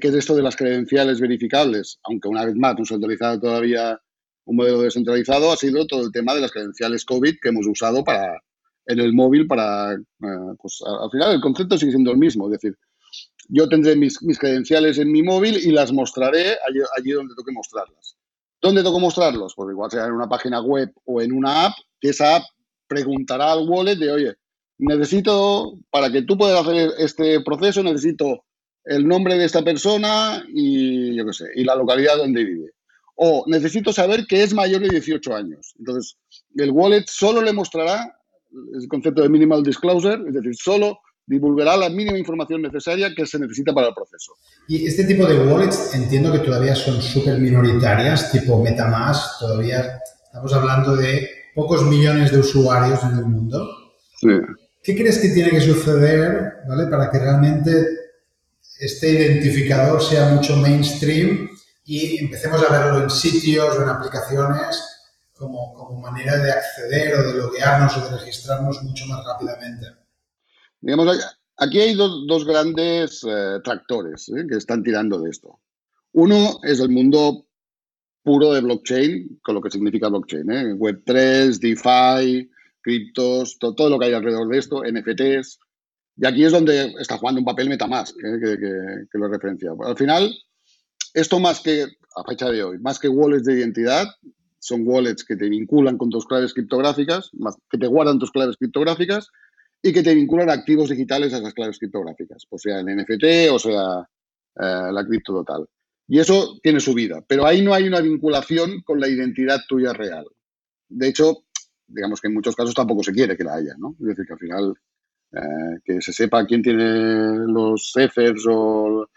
qué 0.00 0.08
es 0.08 0.14
esto 0.14 0.36
de 0.36 0.42
las 0.42 0.56
credenciales 0.56 1.20
verificables, 1.20 1.98
aunque 2.04 2.28
una 2.28 2.44
vez 2.44 2.54
más 2.54 2.76
no 2.78 2.84
se 2.84 2.98
todavía 3.38 4.00
un 4.44 4.56
modelo 4.56 4.82
descentralizado 4.82 5.52
ha 5.52 5.56
sido 5.56 5.86
todo 5.86 6.06
el 6.06 6.12
tema 6.12 6.34
de 6.34 6.40
las 6.40 6.52
credenciales 6.52 7.04
COVID 7.04 7.36
que 7.42 7.48
hemos 7.48 7.66
usado 7.66 8.04
para, 8.04 8.40
en 8.86 9.00
el 9.00 9.12
móvil 9.12 9.46
para, 9.46 9.94
eh, 9.94 10.54
pues 10.60 10.78
al 10.86 11.10
final 11.10 11.34
el 11.34 11.40
concepto 11.40 11.76
sigue 11.76 11.92
siendo 11.92 12.12
el 12.12 12.18
mismo, 12.18 12.46
es 12.46 12.52
decir, 12.52 12.76
yo 13.48 13.68
tendré 13.68 13.96
mis, 13.96 14.18
credenciales 14.38 14.98
en 14.98 15.12
mi 15.12 15.22
móvil 15.22 15.56
y 15.56 15.70
las 15.70 15.92
mostraré 15.92 16.56
allí, 16.66 16.80
allí, 16.96 17.10
donde 17.12 17.34
toque 17.34 17.52
mostrarlas. 17.52 18.16
¿Dónde 18.60 18.82
toco 18.82 18.98
mostrarlos? 18.98 19.54
Pues 19.54 19.70
igual 19.70 19.90
sea 19.90 20.06
en 20.06 20.12
una 20.12 20.28
página 20.28 20.60
web 20.60 20.92
o 21.04 21.20
en 21.20 21.32
una 21.32 21.66
app, 21.66 21.74
que 22.00 22.08
esa 22.10 22.36
app 22.36 22.44
preguntará 22.88 23.52
al 23.52 23.68
wallet 23.68 23.96
de, 23.96 24.10
oye, 24.10 24.34
necesito, 24.78 25.78
para 25.90 26.10
que 26.10 26.22
tú 26.22 26.36
puedas 26.36 26.66
hacer 26.66 26.92
este 26.98 27.40
proceso, 27.42 27.82
necesito 27.82 28.44
el 28.84 29.06
nombre 29.06 29.36
de 29.36 29.44
esta 29.44 29.62
persona 29.62 30.44
y, 30.48 31.16
yo 31.16 31.26
qué 31.26 31.32
sé, 31.32 31.44
y 31.54 31.64
la 31.64 31.74
localidad 31.74 32.16
donde 32.16 32.44
vive 32.44 32.76
o 33.16 33.44
necesito 33.46 33.92
saber 33.92 34.26
que 34.26 34.42
es 34.42 34.54
mayor 34.54 34.82
de 34.82 34.90
18 34.90 35.34
años. 35.34 35.74
Entonces, 35.78 36.16
el 36.54 36.70
wallet 36.70 37.04
solo 37.06 37.40
le 37.40 37.52
mostrará 37.52 38.14
el 38.74 38.88
concepto 38.88 39.22
de 39.22 39.28
minimal 39.28 39.62
disclosure, 39.62 40.22
es 40.28 40.34
decir, 40.34 40.54
solo 40.54 41.00
divulgará 41.26 41.76
la 41.76 41.88
mínima 41.88 42.18
información 42.18 42.62
necesaria 42.62 43.12
que 43.14 43.26
se 43.26 43.38
necesita 43.38 43.74
para 43.74 43.88
el 43.88 43.94
proceso. 43.94 44.32
Y 44.68 44.86
este 44.86 45.04
tipo 45.04 45.26
de 45.26 45.38
wallets 45.38 45.94
entiendo 45.94 46.32
que 46.32 46.38
todavía 46.38 46.74
son 46.74 47.02
súper 47.02 47.38
minoritarias, 47.38 48.30
tipo 48.30 48.62
Metamask, 48.62 49.40
todavía 49.40 50.00
estamos 50.24 50.52
hablando 50.52 50.96
de 50.96 51.28
pocos 51.54 51.84
millones 51.84 52.30
de 52.30 52.38
usuarios 52.38 53.02
en 53.02 53.18
el 53.18 53.24
mundo. 53.24 53.68
Sí. 54.20 54.28
¿Qué 54.82 54.94
crees 54.94 55.18
que 55.18 55.30
tiene 55.30 55.50
que 55.50 55.60
suceder 55.60 56.58
¿vale? 56.68 56.86
para 56.86 57.10
que 57.10 57.18
realmente 57.18 57.72
este 58.78 59.10
identificador 59.10 60.00
sea 60.02 60.28
mucho 60.28 60.56
mainstream 60.56 61.48
y 61.84 62.18
empecemos 62.18 62.62
a 62.62 62.72
verlo 62.72 63.02
en 63.02 63.10
sitios 63.10 63.76
o 63.76 63.82
en 63.82 63.88
aplicaciones 63.88 64.84
como, 65.34 65.74
como 65.74 66.00
manera 66.00 66.36
de 66.36 66.52
acceder 66.52 67.14
o 67.14 67.22
de 67.26 67.34
loguearnos 67.34 67.96
o 67.96 68.00
de 68.08 68.18
registrarnos 68.18 68.82
mucho 68.82 69.06
más 69.06 69.24
rápidamente. 69.24 69.86
Digamos, 70.86 71.18
aquí 71.56 71.80
hay 71.80 71.94
dos, 71.94 72.46
grandes 72.46 73.24
eh, 73.24 73.58
tractores 73.64 74.28
¿eh? 74.28 74.46
que 74.48 74.56
están 74.56 74.84
tirando 74.84 75.20
de 75.20 75.30
esto. 75.30 75.58
Uno 76.12 76.60
es 76.62 76.78
el 76.78 76.90
mundo 76.90 77.48
puro 78.22 78.52
de 78.52 78.60
blockchain, 78.60 79.40
con 79.42 79.56
lo 79.56 79.60
que 79.60 79.70
significa 79.70 80.08
blockchain, 80.08 80.48
¿eh? 80.52 80.74
Web3, 80.74 81.58
DeFi, 81.58 82.48
criptos, 82.80 83.58
todo, 83.58 83.74
todo, 83.74 83.90
lo 83.90 83.98
que 83.98 84.06
hay 84.06 84.12
alrededor 84.12 84.48
de 84.48 84.58
esto, 84.58 84.82
NFTs. 84.84 85.58
Y 86.18 86.26
aquí 86.26 86.44
es 86.44 86.52
donde 86.52 86.94
está 87.00 87.18
jugando 87.18 87.40
un 87.40 87.44
papel 87.44 87.68
Metamask, 87.68 88.16
que, 88.16 88.38
que, 88.40 88.56
que, 89.10 89.18
lo 89.18 89.26
referencia. 89.26 89.72
Al 89.84 89.96
final, 89.96 90.32
esto 91.14 91.40
más 91.40 91.60
que, 91.60 91.84
a 92.14 92.22
fecha 92.22 92.48
de 92.48 92.62
hoy, 92.62 92.78
más 92.78 93.00
que 93.00 93.08
wallets 93.08 93.44
de 93.44 93.54
identidad, 93.54 94.06
son 94.60 94.86
wallets 94.86 95.24
que 95.24 95.36
te 95.36 95.48
vinculan 95.48 95.98
con 95.98 96.10
tus 96.10 96.26
claves 96.26 96.54
criptográficas, 96.54 97.32
que 97.70 97.78
te 97.78 97.88
guardan 97.88 98.20
tus 98.20 98.30
claves 98.30 98.56
criptográficas 98.56 99.30
y 99.82 99.92
que 99.92 100.02
te 100.02 100.14
vinculan 100.14 100.50
activos 100.50 100.90
digitales 100.90 101.32
a 101.32 101.38
esas 101.38 101.54
claves 101.54 101.78
criptográficas, 101.78 102.46
o 102.50 102.58
sea 102.58 102.80
el 102.80 102.86
NFT 102.86 103.50
o 103.52 103.58
sea 103.58 104.08
eh, 104.60 104.92
la 104.92 105.04
cripto 105.06 105.32
total. 105.32 105.66
Y 106.08 106.20
eso 106.20 106.58
tiene 106.62 106.80
su 106.80 106.94
vida, 106.94 107.22
pero 107.26 107.46
ahí 107.46 107.62
no 107.62 107.74
hay 107.74 107.88
una 107.88 108.00
vinculación 108.00 108.82
con 108.82 109.00
la 109.00 109.08
identidad 109.08 109.60
tuya 109.68 109.92
real. 109.92 110.26
De 110.88 111.08
hecho, 111.08 111.44
digamos 111.86 112.20
que 112.20 112.28
en 112.28 112.34
muchos 112.34 112.54
casos 112.54 112.74
tampoco 112.74 113.02
se 113.02 113.12
quiere 113.12 113.36
que 113.36 113.44
la 113.44 113.54
haya, 113.54 113.74
¿no? 113.76 113.96
Es 114.00 114.06
decir, 114.06 114.26
que 114.26 114.32
al 114.32 114.38
final 114.38 114.74
eh, 115.32 115.80
que 115.84 116.00
se 116.00 116.12
sepa 116.12 116.46
quién 116.46 116.62
tiene 116.62 117.46
los 117.46 117.92
ethers 117.96 118.44
o 118.48 119.08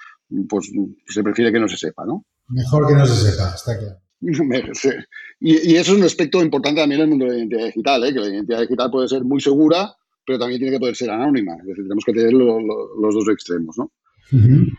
pues 0.47 0.71
se 1.07 1.23
prefiere 1.23 1.51
que 1.51 1.59
no 1.59 1.67
se 1.67 1.77
sepa, 1.77 2.05
¿no? 2.05 2.25
Mejor 2.47 2.87
que 2.87 2.95
no 2.95 3.05
se 3.05 3.31
sepa, 3.31 3.53
está 3.55 3.77
claro. 3.77 3.99
y, 5.39 5.71
y, 5.71 5.75
eso 5.77 5.93
es 5.93 5.97
un 5.97 6.03
aspecto 6.03 6.41
importante 6.41 6.81
también 6.81 6.99
en 7.01 7.05
el 7.05 7.09
mundo 7.09 7.25
de 7.25 7.31
la 7.31 7.37
identidad 7.37 7.65
digital, 7.67 8.03
¿eh? 8.03 8.13
que 8.13 8.19
la 8.19 8.27
identidad 8.27 8.61
digital 8.61 8.91
puede 8.91 9.07
ser 9.07 9.23
muy 9.23 9.39
segura, 9.39 9.95
pero 10.25 10.39
también 10.39 10.59
tiene 10.59 10.75
que 10.75 10.79
poder 10.79 10.95
ser 10.95 11.09
anónima. 11.09 11.53
Es 11.53 11.65
decir, 11.65 11.83
tenemos 11.83 12.03
que 12.05 12.13
tener 12.13 12.33
lo, 12.33 12.59
lo, 12.59 12.95
los 12.99 13.15
dos 13.15 13.29
extremos, 13.29 13.77
¿no? 13.77 13.91
Uh 14.31 14.35
-huh. 14.35 14.77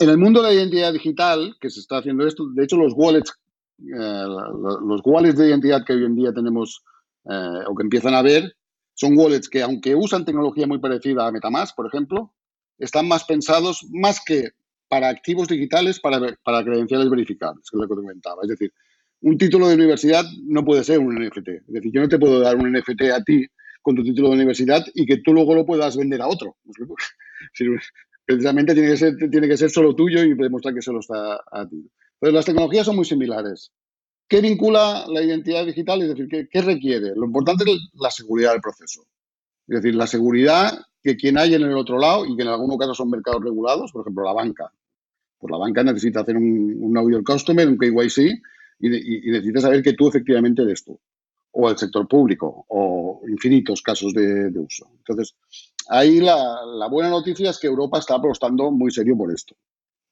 En 0.00 0.08
el 0.08 0.16
mundo 0.16 0.40
de 0.40 0.48
la 0.48 0.54
identidad 0.54 0.92
digital, 0.94 1.56
que 1.60 1.68
se 1.68 1.80
está 1.80 1.98
haciendo 1.98 2.26
esto, 2.26 2.48
de 2.54 2.64
hecho 2.64 2.76
los 2.76 2.94
wallets, 2.96 3.34
eh, 3.80 4.24
los 4.82 5.02
wallets 5.04 5.36
de 5.36 5.48
identidad 5.48 5.84
que 5.84 5.92
hoy 5.92 6.04
en 6.04 6.16
día 6.16 6.32
tenemos 6.32 6.82
eh, 7.26 7.64
o 7.66 7.74
que 7.74 7.82
empiezan 7.82 8.14
a 8.14 8.22
ver, 8.22 8.56
son 8.94 9.16
wallets 9.16 9.48
que 9.48 9.62
aunque 9.62 9.94
usan 9.94 10.24
tecnología 10.24 10.66
muy 10.66 10.78
parecida 10.78 11.26
a 11.26 11.32
Metamask, 11.32 11.76
por 11.76 11.86
ejemplo, 11.86 12.32
están 12.78 13.08
más 13.08 13.24
pensados, 13.24 13.86
más 13.90 14.22
que 14.24 14.52
para 14.88 15.10
activos 15.10 15.48
digitales, 15.48 16.00
para, 16.00 16.18
para 16.42 16.64
credenciales 16.64 17.10
verificables, 17.10 17.68
que 17.70 17.76
es 17.76 17.80
lo 17.82 17.88
que 17.88 17.94
comentaba. 17.94 18.42
Es 18.42 18.48
decir, 18.48 18.72
un 19.20 19.36
título 19.36 19.68
de 19.68 19.74
universidad 19.74 20.24
no 20.44 20.64
puede 20.64 20.82
ser 20.82 20.98
un 20.98 21.14
NFT. 21.14 21.48
Es 21.48 21.66
decir, 21.66 21.92
yo 21.92 22.00
no 22.00 22.08
te 22.08 22.18
puedo 22.18 22.40
dar 22.40 22.56
un 22.56 22.72
NFT 22.72 23.02
a 23.14 23.22
ti 23.22 23.46
con 23.82 23.94
tu 23.96 24.02
título 24.02 24.28
de 24.28 24.36
universidad 24.36 24.84
y 24.94 25.06
que 25.06 25.18
tú 25.18 25.32
luego 25.32 25.54
lo 25.54 25.66
puedas 25.66 25.96
vender 25.96 26.20
a 26.22 26.28
otro. 26.28 26.56
Precisamente 28.26 28.74
tiene 28.74 28.90
que 28.90 28.96
ser, 28.96 29.16
tiene 29.30 29.48
que 29.48 29.56
ser 29.56 29.70
solo 29.70 29.94
tuyo 29.94 30.22
y 30.22 30.34
demostrar 30.34 30.74
que 30.74 30.82
solo 30.82 31.00
está 31.00 31.40
a 31.50 31.68
ti. 31.68 31.90
Pero 32.18 32.32
las 32.32 32.44
tecnologías 32.44 32.86
son 32.86 32.96
muy 32.96 33.04
similares. 33.04 33.72
¿Qué 34.28 34.40
vincula 34.40 35.06
la 35.08 35.22
identidad 35.22 35.66
digital? 35.66 36.02
Es 36.02 36.08
decir, 36.10 36.28
¿qué, 36.28 36.48
¿qué, 36.48 36.62
requiere? 36.62 37.12
Lo 37.16 37.24
importante 37.24 37.64
es 37.68 37.78
la 37.94 38.10
seguridad 38.10 38.52
del 38.52 38.60
proceso. 38.60 39.02
Es 39.66 39.82
decir, 39.82 39.94
la 39.96 40.06
seguridad 40.06 40.78
que 41.02 41.16
quien 41.16 41.38
hay 41.38 41.54
en 41.54 41.62
el 41.62 41.76
otro 41.76 41.98
lado 41.98 42.26
y 42.26 42.36
que 42.36 42.42
en 42.42 42.48
algunos 42.48 42.78
casos 42.78 42.96
son 42.96 43.10
mercados 43.10 43.42
regulados, 43.42 43.90
por 43.90 44.02
ejemplo, 44.02 44.24
la 44.24 44.32
banca, 44.32 44.72
pues 45.38 45.50
la 45.50 45.58
banca 45.58 45.82
necesita 45.82 46.20
hacer 46.20 46.36
un, 46.36 46.76
un 46.78 47.10
Your 47.10 47.24
Customer, 47.24 47.66
un 47.66 47.78
KYC, 47.78 48.18
y, 48.78 48.88
y, 48.88 49.28
y, 49.28 49.30
necesita 49.30 49.60
saber 49.60 49.82
que 49.82 49.94
tú 49.94 50.08
efectivamente 50.08 50.62
eres 50.62 50.84
tú. 50.84 51.00
O 51.52 51.68
el 51.68 51.76
sector 51.76 52.06
público, 52.06 52.64
o 52.68 53.22
infinitos 53.28 53.82
casos 53.82 54.12
de, 54.12 54.50
uso. 54.56 54.88
Entonces, 54.98 55.34
ahí 55.88 56.20
la, 56.20 56.86
buena 56.90 57.10
noticia 57.10 57.50
es 57.50 57.58
que 57.58 57.66
Europa 57.66 57.98
está 57.98 58.14
apostando 58.14 58.70
muy 58.70 58.90
serio 58.90 59.16
por 59.16 59.32
esto. 59.32 59.56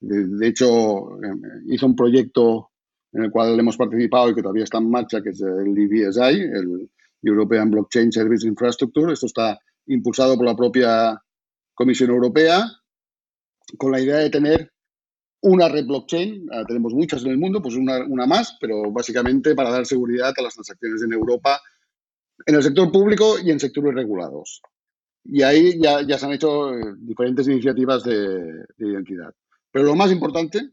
De, 0.00 0.26
de, 0.26 0.48
hecho, 0.48 1.18
hizo 1.66 1.86
un 1.86 1.94
proyecto 1.94 2.70
en 3.12 3.24
el 3.24 3.30
cual 3.30 3.58
hemos 3.58 3.76
participado 3.76 4.30
y 4.30 4.34
que 4.34 4.42
todavía 4.42 4.64
está 4.64 4.78
en 4.78 4.90
marcha, 4.90 5.22
que 5.22 5.30
es 5.30 5.40
el 5.40 5.76
EBSI, 5.76 6.40
el 6.40 6.90
European 7.22 7.70
Blockchain 7.70 8.12
Service 8.12 8.46
Infrastructure. 8.46 9.12
Esto 9.12 9.26
está 9.26 9.58
impulsado 9.86 10.36
por 10.36 10.46
la 10.46 10.56
propia 10.56 11.20
Comisión 11.74 12.10
Europea, 12.10 12.66
con 13.76 13.92
la 13.92 14.00
idea 14.00 14.16
de 14.16 14.30
tener 14.30 14.72
una 15.40 15.68
red 15.68 15.86
blockchain, 15.86 16.48
tenemos 16.66 16.92
muchas 16.92 17.24
en 17.24 17.30
el 17.30 17.38
mundo, 17.38 17.62
pues 17.62 17.76
una, 17.76 18.04
una, 18.06 18.26
más, 18.26 18.56
pero 18.60 18.90
básicamente 18.90 19.54
para 19.54 19.70
dar 19.70 19.86
seguridad 19.86 20.34
a 20.36 20.42
las 20.42 20.54
transacciones 20.54 21.02
en 21.02 21.12
Europa, 21.12 21.60
en 22.44 22.54
el 22.54 22.62
sector 22.62 22.90
público 22.90 23.38
y 23.38 23.50
en 23.50 23.60
sectores 23.60 23.94
regulados. 23.94 24.60
Y 25.24 25.42
ahí 25.42 25.80
ya, 25.80 26.02
ya 26.02 26.18
se 26.18 26.26
han 26.26 26.32
hecho 26.32 26.74
eh, 26.74 26.94
diferentes 26.98 27.46
iniciativas 27.46 28.02
de, 28.02 28.64
de, 28.76 28.88
identidad. 28.88 29.32
Pero 29.70 29.84
lo 29.84 29.94
más 29.94 30.10
importante 30.10 30.70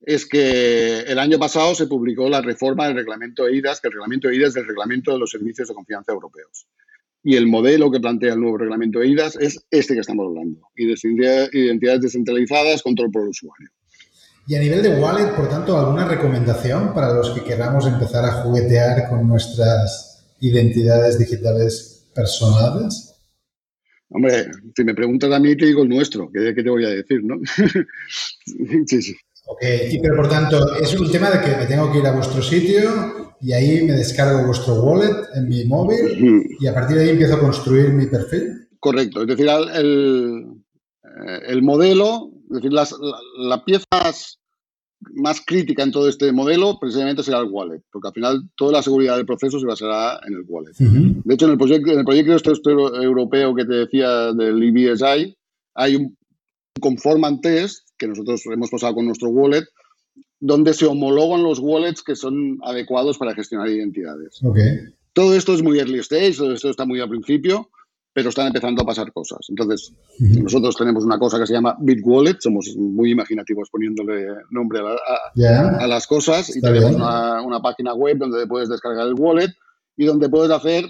es 0.00 0.26
que 0.26 1.00
el 1.00 1.18
año 1.18 1.38
pasado 1.38 1.74
se 1.74 1.86
publicó 1.86 2.28
la 2.28 2.42
reforma 2.42 2.86
del 2.86 2.96
reglamento 2.96 3.48
EIDAS, 3.48 3.80
que 3.80 3.88
el 3.88 3.94
reglamento 3.94 4.28
EIDAS 4.28 4.50
es 4.50 4.56
el 4.56 4.66
reglamento 4.66 5.12
de 5.12 5.18
los 5.18 5.30
servicios 5.30 5.68
de 5.68 5.74
confianza 5.74 6.12
europeos. 6.12 6.66
Y 7.24 7.36
el 7.36 7.46
modelo 7.46 7.90
que 7.90 8.00
plantea 8.00 8.34
el 8.34 8.40
nuevo 8.40 8.58
reglamento 8.58 8.98
de 8.98 9.08
IDAS 9.08 9.36
es 9.40 9.58
este 9.70 9.94
que 9.94 10.00
estamos 10.00 10.26
hablando. 10.26 10.60
Identidades 10.76 12.02
descentralizadas, 12.02 12.82
control 12.82 13.10
por 13.10 13.22
el 13.22 13.28
usuario. 13.30 13.70
Y 14.46 14.56
a 14.56 14.60
nivel 14.60 14.82
de 14.82 15.00
wallet, 15.00 15.34
por 15.34 15.48
tanto, 15.48 15.78
¿alguna 15.78 16.06
recomendación 16.06 16.92
para 16.92 17.14
los 17.14 17.30
que 17.30 17.42
queramos 17.42 17.86
empezar 17.86 18.26
a 18.26 18.42
juguetear 18.42 19.08
con 19.08 19.26
nuestras 19.26 20.34
identidades 20.40 21.18
digitales 21.18 22.10
personales? 22.14 23.14
Hombre, 24.10 24.50
si 24.76 24.84
me 24.84 24.94
preguntas 24.94 25.32
a 25.32 25.40
mí, 25.40 25.56
te 25.56 25.64
digo 25.64 25.82
el 25.82 25.88
nuestro, 25.88 26.30
¿qué, 26.30 26.54
qué 26.54 26.62
te 26.62 26.68
voy 26.68 26.84
a 26.84 26.90
decir, 26.90 27.24
no? 27.24 27.36
sí, 28.86 29.00
sí. 29.00 29.16
Ok, 29.46 29.62
y 29.90 29.98
pero 29.98 30.16
por 30.16 30.28
tanto, 30.28 30.74
es 30.76 30.98
un 30.98 31.10
tema 31.10 31.30
de 31.30 31.40
que 31.40 31.56
me 31.56 31.66
tengo 31.66 31.92
que 31.92 31.98
ir 31.98 32.06
a 32.06 32.12
vuestro 32.12 32.42
sitio 32.42 33.34
y 33.40 33.52
ahí 33.52 33.82
me 33.82 33.92
descargo 33.92 34.46
vuestro 34.46 34.74
wallet 34.82 35.28
en 35.34 35.48
mi 35.48 35.64
móvil 35.64 36.46
y 36.58 36.66
a 36.66 36.72
partir 36.72 36.96
de 36.96 37.04
ahí 37.04 37.10
empiezo 37.10 37.34
a 37.34 37.40
construir 37.40 37.90
mi 37.90 38.06
perfil. 38.06 38.68
Correcto, 38.80 39.22
es 39.22 39.28
decir, 39.28 39.48
el, 39.48 40.46
el 41.46 41.62
modelo, 41.62 42.30
es 42.48 42.56
decir, 42.56 42.72
las, 42.72 42.94
la, 43.38 43.64
pieza 43.64 43.84
más, 45.12 45.42
crítica 45.44 45.82
en 45.82 45.92
todo 45.92 46.08
este 46.08 46.32
modelo 46.32 46.78
precisamente 46.80 47.22
será 47.22 47.38
el 47.40 47.50
wallet, 47.50 47.82
porque 47.92 48.08
al 48.08 48.14
final 48.14 48.50
toda 48.56 48.72
la 48.72 48.82
seguridad 48.82 49.16
del 49.16 49.26
proceso 49.26 49.60
se 49.60 49.66
basará 49.66 50.20
en 50.26 50.34
el 50.34 50.44
wallet. 50.48 50.72
De 50.78 51.34
hecho, 51.34 51.46
en 51.46 51.52
el 51.52 51.58
proyecto, 51.58 51.92
en 51.92 51.98
el 51.98 52.04
proyecto 52.04 52.34
este 52.34 52.70
europeo 52.70 53.54
que 53.54 53.64
te 53.66 53.74
decía 53.74 54.32
del 54.32 54.62
EBSI, 54.62 55.36
hay 55.74 55.96
un 55.96 56.16
conformant 56.80 57.42
test 57.42 57.83
que 57.98 58.08
nosotros 58.08 58.42
hemos 58.46 58.70
pasado 58.70 58.94
con 58.94 59.06
nuestro 59.06 59.28
wallet, 59.30 59.64
donde 60.40 60.74
se 60.74 60.86
homologan 60.86 61.42
los 61.42 61.58
wallets 61.58 62.02
que 62.02 62.16
son 62.16 62.58
adecuados 62.62 63.18
para 63.18 63.34
gestionar 63.34 63.68
identidades. 63.68 64.40
Todo 65.12 65.34
esto 65.34 65.54
es 65.54 65.62
muy 65.62 65.78
early 65.78 66.00
stage, 66.00 66.36
todo 66.36 66.52
esto 66.52 66.70
está 66.70 66.84
muy 66.84 67.00
al 67.00 67.08
principio, 67.08 67.70
pero 68.12 68.28
están 68.28 68.48
empezando 68.48 68.82
a 68.82 68.86
pasar 68.86 69.12
cosas. 69.12 69.46
Entonces, 69.48 69.92
nosotros 70.18 70.76
tenemos 70.76 71.04
una 71.04 71.18
cosa 71.18 71.38
que 71.38 71.46
se 71.46 71.52
llama 71.52 71.76
BitWallet, 71.80 72.40
somos 72.40 72.74
muy 72.76 73.10
imaginativos 73.10 73.70
poniéndole 73.70 74.26
nombre 74.50 74.80
a, 74.80 75.86
las 75.86 76.06
cosas 76.06 76.54
y 76.56 76.60
tenemos 76.60 76.94
una, 76.94 77.42
una, 77.42 77.60
página 77.60 77.94
web 77.94 78.18
donde 78.18 78.46
puedes 78.46 78.68
descargar 78.68 79.06
el 79.06 79.14
wallet 79.14 79.52
y 79.96 80.04
donde 80.04 80.28
puedes 80.28 80.50
hacer 80.50 80.84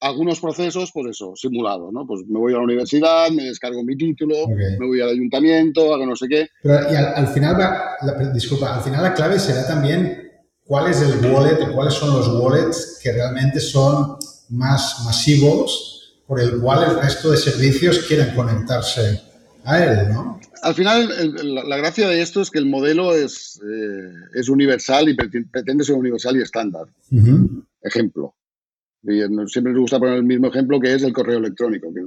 algunos 0.00 0.40
procesos, 0.40 0.90
pues 0.92 1.10
eso, 1.10 1.34
simulado, 1.36 1.92
¿no? 1.92 2.06
Pues 2.06 2.22
me 2.26 2.38
voy 2.38 2.52
a 2.52 2.56
la 2.56 2.62
universidad, 2.62 3.30
me 3.30 3.44
descargo 3.44 3.84
mi 3.84 3.96
título, 3.96 4.48
me 4.48 4.86
voy 4.86 5.00
al 5.00 5.10
ayuntamiento, 5.10 5.94
hago 5.94 6.06
no 6.06 6.16
sé 6.16 6.26
qué. 6.28 6.48
Pero 6.62 6.90
y 6.90 6.96
al, 6.96 7.28
final, 7.28 7.58
la, 7.58 8.32
disculpa, 8.32 8.76
al 8.76 8.82
final 8.82 9.02
la 9.02 9.14
clave 9.14 9.38
será 9.38 9.66
también 9.66 10.30
cuál 10.64 10.90
es 10.90 11.02
el 11.02 11.24
wallet 11.30 11.60
o 11.62 11.72
cuáles 11.74 11.94
son 11.94 12.16
los 12.16 12.28
wallets 12.28 12.98
que 13.02 13.12
realmente 13.12 13.60
son 13.60 14.16
más 14.48 15.02
masivos 15.04 16.14
por 16.26 16.40
el 16.40 16.60
cual 16.60 16.90
el 16.90 17.02
resto 17.02 17.30
de 17.30 17.36
servicios 17.36 17.98
quieren 18.06 18.34
conectarse 18.34 19.20
a 19.64 19.84
él, 19.84 20.08
¿no? 20.12 20.40
Al 20.62 20.74
final, 20.74 21.08
la, 21.68 21.76
gracia 21.78 22.06
de 22.08 22.20
esto 22.20 22.42
es 22.42 22.50
que 22.50 22.58
el 22.58 22.66
modelo 22.66 23.14
es, 23.14 23.60
eh, 23.64 24.12
es 24.34 24.48
universal 24.48 25.08
y 25.08 25.14
pretende 25.14 25.84
ser 25.84 25.96
universal 25.96 26.36
y 26.36 26.42
estándar. 26.42 26.86
Ejemplo, 27.82 28.34
siempre 29.02 29.72
nos 29.72 29.82
gusta 29.82 29.98
poner 29.98 30.16
el 30.16 30.24
mismo 30.24 30.48
ejemplo 30.48 30.78
que 30.80 30.94
es 30.94 31.02
el 31.02 31.12
correo 31.12 31.38
electrónico, 31.38 31.92
que 31.92 32.02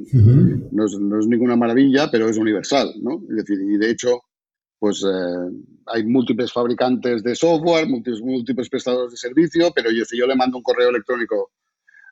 no, 0.71 0.85
es, 0.85 1.27
ninguna 1.27 1.55
maravilla, 1.55 2.09
pero 2.11 2.29
es 2.29 2.37
universal, 2.37 2.93
¿no? 3.01 3.21
Es 3.29 3.37
decir, 3.37 3.59
y 3.61 3.77
de 3.77 3.89
hecho, 3.89 4.21
pues 4.77 5.03
eh, 5.03 5.51
hay 5.87 6.05
múltiples 6.05 6.51
fabricantes 6.51 7.23
de 7.23 7.35
software, 7.35 7.87
múltiples, 7.87 8.21
múltiples, 8.21 8.69
prestadores 8.69 9.11
de 9.11 9.17
servicio, 9.17 9.71
pero 9.73 9.91
yo, 9.91 10.05
si 10.05 10.17
yo 10.17 10.27
le 10.27 10.35
mando 10.35 10.57
un 10.57 10.63
correo 10.63 10.89
electrónico 10.89 11.51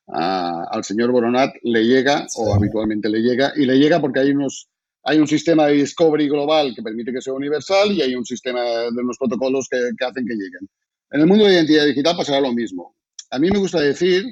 al 0.08 0.84
señor 0.84 1.12
Boronat, 1.12 1.54
le 1.64 1.86
llega, 1.86 2.26
o 2.36 2.54
habitualmente 2.54 3.08
le 3.08 3.20
llega, 3.20 3.54
y 3.56 3.66
le 3.66 3.78
llega 3.78 4.02
porque 4.02 4.20
hay 4.20 4.32
unos 4.32 4.68
hay 5.04 5.18
un 5.18 5.28
sistema 5.28 5.66
de 5.66 5.74
discovery 5.74 6.28
global 6.28 6.74
que 6.76 6.84
permite 6.84 7.12
que 7.12 7.22
sea 7.22 7.34
universal 7.34 7.92
y 7.92 8.02
hay 8.04 8.16
un 8.16 8.26
sistema 8.26 8.62
de 8.62 9.02
unos 9.02 9.18
protocolos 9.18 9.68
que, 9.68 9.78
que 9.98 10.06
hacen 10.06 10.26
que 10.28 10.36
lleguen. 10.36 10.70
En 11.10 11.22
el 11.22 11.28
mundo 11.28 11.46
de 11.46 11.54
identidad 11.54 11.86
digital 11.86 12.16
pasará 12.16 12.40
lo 12.40 12.54
mismo. 12.54 12.96
A 13.32 13.40
mí 13.40 13.50
me 13.50 13.58
gusta 13.58 13.80
decir 13.80 14.26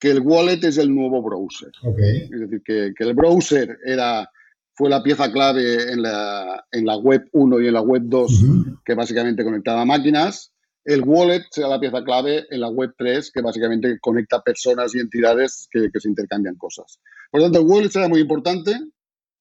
que 0.00 0.10
el 0.10 0.20
wallet 0.20 0.64
es 0.64 0.78
el 0.78 0.92
nuevo 0.92 1.22
browser. 1.22 1.70
Es 1.98 2.40
decir, 2.40 2.62
que, 2.64 2.92
el 2.98 3.14
browser 3.14 3.78
era, 3.84 4.28
fue 4.72 4.88
la 4.88 5.02
pieza 5.02 5.30
clave 5.30 5.92
en 5.92 6.02
la, 6.02 6.64
en 6.72 6.86
la 6.86 6.96
web 6.96 7.28
1 7.32 7.60
y 7.60 7.66
en 7.68 7.74
la 7.74 7.82
web 7.82 8.02
2, 8.06 8.44
que 8.82 8.94
básicamente 8.94 9.44
conectaba 9.44 9.84
máquinas. 9.84 10.52
El 10.82 11.02
wallet 11.02 11.42
será 11.50 11.68
la 11.68 11.78
pieza 11.78 12.02
clave 12.02 12.46
en 12.50 12.60
la 12.60 12.70
web 12.70 12.94
3, 12.96 13.30
que 13.30 13.42
básicamente 13.42 13.98
conecta 14.00 14.40
personas 14.40 14.94
y 14.94 15.00
entidades 15.00 15.68
que, 15.70 15.90
se 15.94 16.08
intercambian 16.08 16.56
cosas. 16.56 16.98
Por 17.30 17.42
lo 17.42 17.46
tanto, 17.46 17.60
el 17.60 17.66
wallet 17.66 17.90
será 17.90 18.08
muy 18.08 18.20
importante 18.20 18.74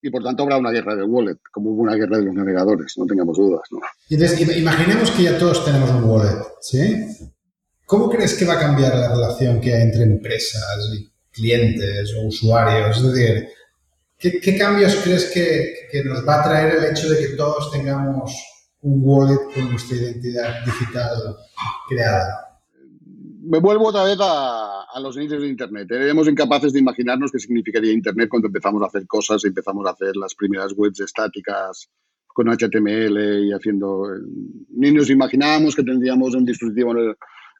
y 0.02 0.10
por 0.10 0.24
tanto 0.24 0.44
habrá 0.44 0.58
una 0.58 0.72
guerra 0.72 0.96
de 0.96 1.04
wallet, 1.04 1.40
como 1.54 1.72
hubo 1.72 1.84
una 1.84 1.96
guerra 1.96 2.18
de 2.18 2.26
los 2.26 2.36
navegadores, 2.36 2.98
no 2.98 3.06
tengamos 3.06 3.38
dudas. 3.38 3.62
¿no? 3.72 3.80
imaginemos 4.10 5.12
que 5.12 5.24
ya 5.24 5.38
todos 5.38 5.64
tenemos 5.64 5.90
un 5.90 6.04
wallet, 6.04 6.44
¿sí? 6.60 7.06
¿Cómo 7.90 8.08
crees 8.08 8.36
que 8.38 8.46
va 8.46 8.54
a 8.54 8.60
cambiar 8.60 8.96
la 8.96 9.10
relación 9.10 9.60
que 9.60 9.74
hay 9.74 9.82
entre 9.82 10.04
empresas 10.04 10.94
y 10.94 11.10
clientes 11.32 12.14
o 12.14 12.28
usuarios? 12.28 12.98
Es 12.98 13.12
decir, 13.12 13.48
¿qué, 14.44 14.58
cambios 14.60 14.96
crees 14.98 15.32
que, 15.34 16.04
nos 16.04 16.24
va 16.24 16.40
a 16.40 16.44
traer 16.44 16.76
el 16.76 16.92
hecho 16.92 17.10
de 17.10 17.18
que 17.18 17.36
todos 17.36 17.72
tengamos 17.72 18.32
un 18.82 19.02
wallet 19.04 19.40
con 19.56 19.72
nuestra 19.72 19.98
identidad 19.98 20.64
digital 20.66 21.36
creada? 21.88 22.62
Me 23.42 23.58
vuelvo 23.58 23.88
otra 23.88 24.04
vez 24.04 24.20
a, 24.22 24.86
los 25.02 25.18
inicios 25.18 25.42
de 25.42 25.48
Internet. 25.48 25.90
Éramos 25.90 26.28
incapaces 26.28 26.72
de 26.72 26.80
imaginarnos 26.82 27.32
qué 27.32 27.40
significaría 27.40 27.92
Internet 27.92 28.30
cuando 28.30 28.50
empezamos 28.50 28.84
a 28.84 28.86
hacer 28.86 29.08
cosas 29.08 29.44
y 29.44 29.48
empezamos 29.48 29.88
a 29.88 29.94
hacer 29.94 30.16
las 30.16 30.36
primeras 30.36 30.74
webs 30.78 31.00
estáticas 31.00 31.90
con 32.28 32.50
HTML 32.50 33.48
y 33.48 33.52
haciendo... 33.52 34.04
Ni 34.76 34.92
nos 34.92 35.10
imaginábamos 35.10 35.76
que 35.76 35.82
tendríamos 35.82 36.36
un 36.36 36.46
dispositivo 36.46 36.94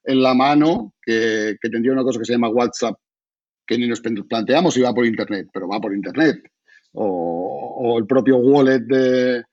en 0.10 0.24
la 0.24 0.34
mano 0.34 0.96
que, 1.00 1.56
tendría 1.62 1.94
una 1.94 2.04
cosa 2.04 2.18
que 2.18 2.26
se 2.26 2.34
llama 2.34 2.50
WhatsApp, 2.50 2.98
que 3.66 3.78
ni 3.78 3.88
nos 3.88 4.02
planteamos 4.02 4.74
si 4.74 4.82
va 4.82 4.92
por 4.92 5.06
Internet, 5.06 5.50
pero 5.54 5.68
va 5.68 5.80
por 5.80 5.94
Internet. 5.94 6.42
O, 6.94 7.96
el 8.00 8.08
propio 8.08 8.38
wallet 8.38 8.80
de, 8.80 9.44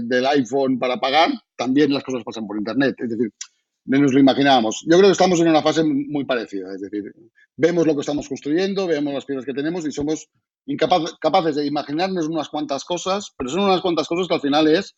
del 0.00 0.26
iPhone 0.26 0.78
para 0.78 0.98
pagar, 0.98 1.30
también 1.54 1.92
las 1.92 2.02
cosas 2.02 2.24
pasan 2.24 2.46
por 2.46 2.56
Internet. 2.56 2.94
Es 2.98 3.10
decir, 3.10 3.30
no 3.84 3.98
nos 3.98 4.14
lo 4.14 4.20
imaginábamos. 4.20 4.86
Yo 4.86 4.96
creo 4.96 5.08
que 5.08 5.12
estamos 5.12 5.38
en 5.40 5.48
una 5.48 5.60
fase 5.60 5.84
muy 5.84 6.24
parecida. 6.24 6.74
Es 6.74 6.80
decir, 6.80 7.12
vemos 7.56 7.86
lo 7.86 7.94
que 7.94 8.00
estamos 8.00 8.26
construyendo, 8.26 8.86
vemos 8.86 9.12
las 9.12 9.26
piezas 9.26 9.44
que 9.44 9.52
tenemos 9.52 9.84
y 9.84 9.92
somos 9.92 10.30
incapaces 10.64 11.14
capaces 11.20 11.56
de 11.56 11.66
imaginarnos 11.66 12.26
unas 12.26 12.48
cuantas 12.48 12.84
cosas, 12.84 13.34
pero 13.36 13.50
son 13.50 13.64
unas 13.64 13.82
cuantas 13.82 14.08
cosas 14.08 14.28
que 14.28 14.34
al 14.34 14.40
final 14.40 14.66
es 14.66 14.94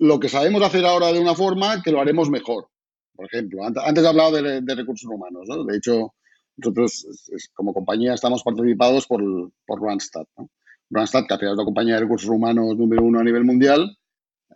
lo 0.00 0.18
que 0.18 0.28
sabemos 0.28 0.62
hacer 0.62 0.84
ahora 0.84 1.12
de 1.12 1.20
una 1.20 1.36
forma 1.36 1.80
que 1.84 1.92
lo 1.92 2.00
haremos 2.00 2.28
mejor 2.28 2.66
por 3.20 3.26
ejemplo. 3.26 3.60
Antes 3.64 4.02
he 4.02 4.08
hablado 4.08 4.32
de, 4.32 4.74
recursos 4.74 5.10
humanos, 5.10 5.46
¿no? 5.46 5.64
De 5.64 5.76
hecho, 5.76 6.14
nosotros 6.56 7.06
como 7.52 7.74
compañía 7.74 8.14
estamos 8.14 8.42
participados 8.42 9.06
por, 9.06 9.22
por 9.66 9.82
Randstad, 9.82 10.24
¿no? 10.38 10.50
Randstad, 10.88 11.26
que 11.26 11.44
es 11.44 11.56
la 11.56 11.64
compañía 11.64 11.96
de 11.96 12.00
recursos 12.00 12.30
humanos 12.30 12.78
número 12.78 13.02
uno 13.02 13.20
a 13.20 13.24
nivel 13.24 13.44
mundial. 13.44 13.94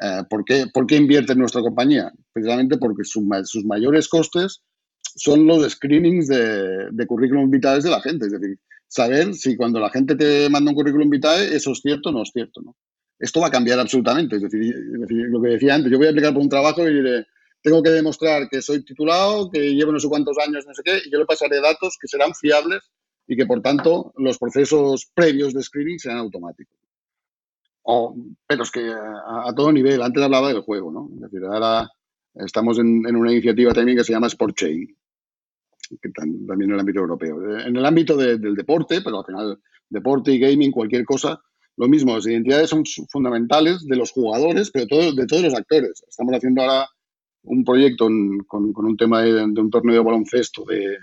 Eh, 0.01 0.23
¿por, 0.31 0.47
qué, 0.47 0.65
¿por, 0.73 0.87
qué, 0.87 0.97
invierte 0.97 1.35
en 1.35 1.41
nuestra 1.41 1.61
compañía? 1.61 2.11
Precisamente 2.33 2.79
porque 2.79 3.05
sus 3.05 3.23
mayores 3.67 4.09
costes 4.09 4.63
son 5.03 5.47
los 5.47 5.71
screenings 5.71 6.27
de, 6.27 6.91
de 6.91 7.07
currículum 7.07 7.51
vitae 7.51 7.81
de 7.81 7.91
la 7.91 8.01
gente. 8.01 8.27
Es 8.27 8.33
decir, 8.33 8.59
saber 8.89 9.35
si 9.35 9.57
cuando 9.59 9.79
la 9.79 9.91
gente 9.91 10.17
te 10.17 10.49
manda 10.49 10.71
un 10.71 10.75
currículum 10.75 11.11
vitae, 11.11 11.55
eso 11.55 11.73
es 11.73 11.81
cierto 11.81 12.09
o 12.09 12.13
no 12.13 12.23
es 12.23 12.31
cierto. 12.33 12.63
¿no? 12.63 12.75
Esto 13.19 13.41
va 13.41 13.49
a 13.49 13.51
cambiar 13.51 13.79
absolutamente. 13.79 14.37
Es 14.37 14.43
decir, 14.43 14.75
es 14.75 15.01
decir, 15.01 15.27
lo 15.29 15.43
que 15.43 15.51
decía 15.51 15.75
antes, 15.75 15.93
yo 15.93 15.99
voy 15.99 16.07
a 16.07 16.11
aplicar 16.11 16.33
por 16.33 16.43
un 16.43 16.49
trabajo 16.49 16.89
y 16.89 16.95
diré, 16.95 17.27
tengo 17.65 17.83
que 17.83 17.91
demostrar 17.91 18.47
que 18.51 18.61
soy 18.61 18.85
titulado, 18.85 19.51
que 19.51 19.75
llevo 19.75 19.91
no 19.91 19.99
sé 19.99 20.07
cuántos 20.07 20.37
años, 20.39 20.67
no 20.67 20.75
sé 20.75 20.83
qué, 20.85 20.99
y 21.03 21.11
yo 21.11 21.19
le 21.19 21.25
pasaré 21.25 21.63
datos 21.63 21.97
que 21.99 22.07
serán 22.07 22.35
fiables 22.35 22.83
y 23.27 23.37
que, 23.37 23.47
por 23.47 23.63
tanto, 23.63 24.13
los 24.19 24.37
procesos 24.37 25.11
previos 25.15 25.55
de 25.55 25.63
screening 25.63 25.99
serán 25.99 26.19
automáticos. 26.19 26.77
pero 28.47 28.63
es 28.63 28.71
que 28.71 28.93
a, 28.93 29.51
todo 29.57 29.73
nivel, 29.73 30.03
antes 30.03 30.23
hablaba 30.23 30.49
del 30.49 30.61
juego, 30.61 30.93
¿no? 30.93 31.09
Es 31.15 31.23
decir, 31.23 31.43
ahora 31.47 31.89
estamos 32.35 32.79
en, 32.79 33.17
una 33.17 33.33
iniciativa 33.33 33.73
también 33.73 33.97
que 33.97 34.05
se 34.05 34.13
llama 34.13 34.27
Sport 34.27 34.57
Chain, 34.57 34.87
que 36.03 36.11
también 36.11 36.69
en 36.69 36.75
el 36.75 36.81
ámbito 36.81 37.01
europeo. 37.01 37.61
En 37.61 37.75
el 37.75 37.87
ámbito 37.87 38.15
del 38.15 38.55
deporte, 38.55 39.01
pero 39.03 39.21
al 39.21 39.25
final, 39.25 39.59
deporte 39.89 40.33
y 40.33 40.39
gaming, 40.39 40.71
cualquier 40.71 41.07
cosa, 41.07 41.41
lo 41.79 41.89
mismo, 41.89 42.15
las 42.15 42.27
identidades 42.27 42.69
son 42.69 42.85
fundamentales 43.11 43.87
de 43.87 43.97
los 43.97 44.13
jugadores, 44.13 44.71
pero 44.71 44.87
todo, 44.87 45.15
de 45.15 45.27
todos 45.27 45.43
los 45.45 45.55
actores. 45.55 46.05
Estamos 46.07 46.35
haciendo 46.35 46.61
ahora 46.61 46.89
un 47.45 47.65
proyecto 47.65 48.07
con, 48.47 48.73
un 48.75 48.97
tema 48.97 49.23
de, 49.23 49.43
un 49.43 49.71
torneo 49.71 49.95
de 49.95 50.01
baloncesto 50.01 50.65
de, 50.65 50.99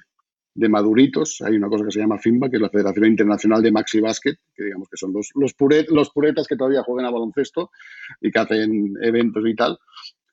maduritos. 0.69 1.41
Hay 1.41 1.56
una 1.56 1.69
cosa 1.69 1.86
que 1.86 1.91
se 1.91 1.99
llama 1.99 2.19
FIMBA, 2.19 2.49
que 2.49 2.58
es 2.58 2.62
la 2.62 2.69
Federación 2.69 3.06
Internacional 3.06 3.62
de 3.62 3.71
Maxi 3.71 3.99
Basket, 3.99 4.36
que 4.54 4.65
digamos 4.65 4.89
que 4.89 4.97
son 4.97 5.13
los, 5.13 5.30
los, 5.36 5.54
los 5.89 6.10
puretas 6.10 6.47
que 6.47 6.56
todavía 6.56 6.84
juegan 6.84 7.06
a 7.06 7.12
baloncesto 7.12 7.71
y 8.19 8.32
que 8.32 8.39
hacen 8.39 8.93
eventos 9.01 9.43
y 9.47 9.56
tal. 9.56 9.77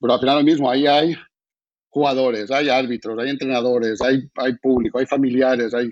Pero 0.01 0.13
al 0.13 0.21
final 0.21 0.39
lo 0.39 0.45
mismo, 0.45 0.71
ahí 0.71 0.87
hay 0.87 1.15
jugadores, 1.89 2.51
hay 2.51 2.69
árbitros, 2.69 3.19
hay 3.19 3.31
entrenadores, 3.31 4.01
hay, 4.03 4.29
hay 4.37 4.57
público, 4.57 4.99
hay 4.99 5.07
familiares, 5.07 5.75
hay... 5.75 5.91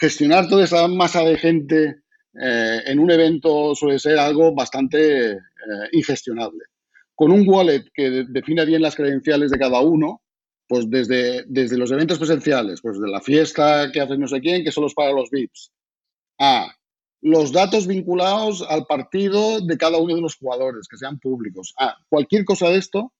Gestionar 0.00 0.48
toda 0.48 0.62
esa 0.62 0.86
masa 0.86 1.24
de 1.24 1.36
gente 1.36 2.02
eh, 2.40 2.82
en 2.86 3.00
un 3.00 3.10
evento 3.10 3.74
suele 3.74 3.98
ser 3.98 4.16
algo 4.16 4.54
bastante 4.54 5.32
eh, 5.32 5.38
ingestionable 5.90 6.62
con 7.18 7.32
un 7.32 7.42
wallet 7.48 7.84
que 7.92 8.24
define 8.28 8.64
bien 8.64 8.80
las 8.80 8.94
credenciales 8.94 9.50
de 9.50 9.58
cada 9.58 9.80
uno, 9.80 10.22
pues 10.68 10.88
desde, 10.88 11.42
desde 11.48 11.76
los 11.76 11.90
eventos 11.90 12.16
presenciales, 12.16 12.80
pues 12.80 13.00
de 13.00 13.08
la 13.08 13.20
fiesta 13.20 13.90
que 13.92 14.00
hace 14.00 14.16
no 14.16 14.28
sé 14.28 14.40
quién, 14.40 14.62
que 14.62 14.70
solo 14.70 14.86
es 14.86 14.94
para 14.94 15.10
los 15.10 15.28
VIPs, 15.28 15.72
a 16.38 16.72
los 17.20 17.50
datos 17.50 17.88
vinculados 17.88 18.64
al 18.68 18.86
partido 18.86 19.60
de 19.60 19.76
cada 19.76 19.98
uno 19.98 20.14
de 20.14 20.20
los 20.20 20.36
jugadores, 20.36 20.86
que 20.86 20.96
sean 20.96 21.18
públicos. 21.18 21.74
Ah, 21.80 21.96
cualquier 22.08 22.44
cosa 22.44 22.68
de 22.68 22.76
esto, 22.76 23.12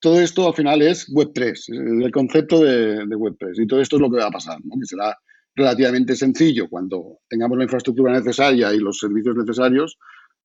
todo 0.00 0.18
esto 0.18 0.46
al 0.46 0.54
final 0.54 0.80
es 0.80 1.06
Web3, 1.10 2.04
el 2.06 2.10
concepto 2.10 2.60
de, 2.60 3.04
Web3. 3.04 3.64
Y 3.64 3.66
todo 3.66 3.82
esto 3.82 3.96
es 3.96 4.00
lo 4.00 4.10
que 4.10 4.16
va 4.16 4.28
a 4.28 4.30
pasar, 4.30 4.56
¿no? 4.64 4.80
que 4.80 4.86
será 4.86 5.14
relativamente 5.54 6.16
sencillo 6.16 6.70
cuando 6.70 7.18
tengamos 7.28 7.58
la 7.58 7.64
infraestructura 7.64 8.14
necesaria 8.14 8.72
y 8.72 8.78
los 8.78 8.98
servicios 8.98 9.36
necesarios 9.36 9.98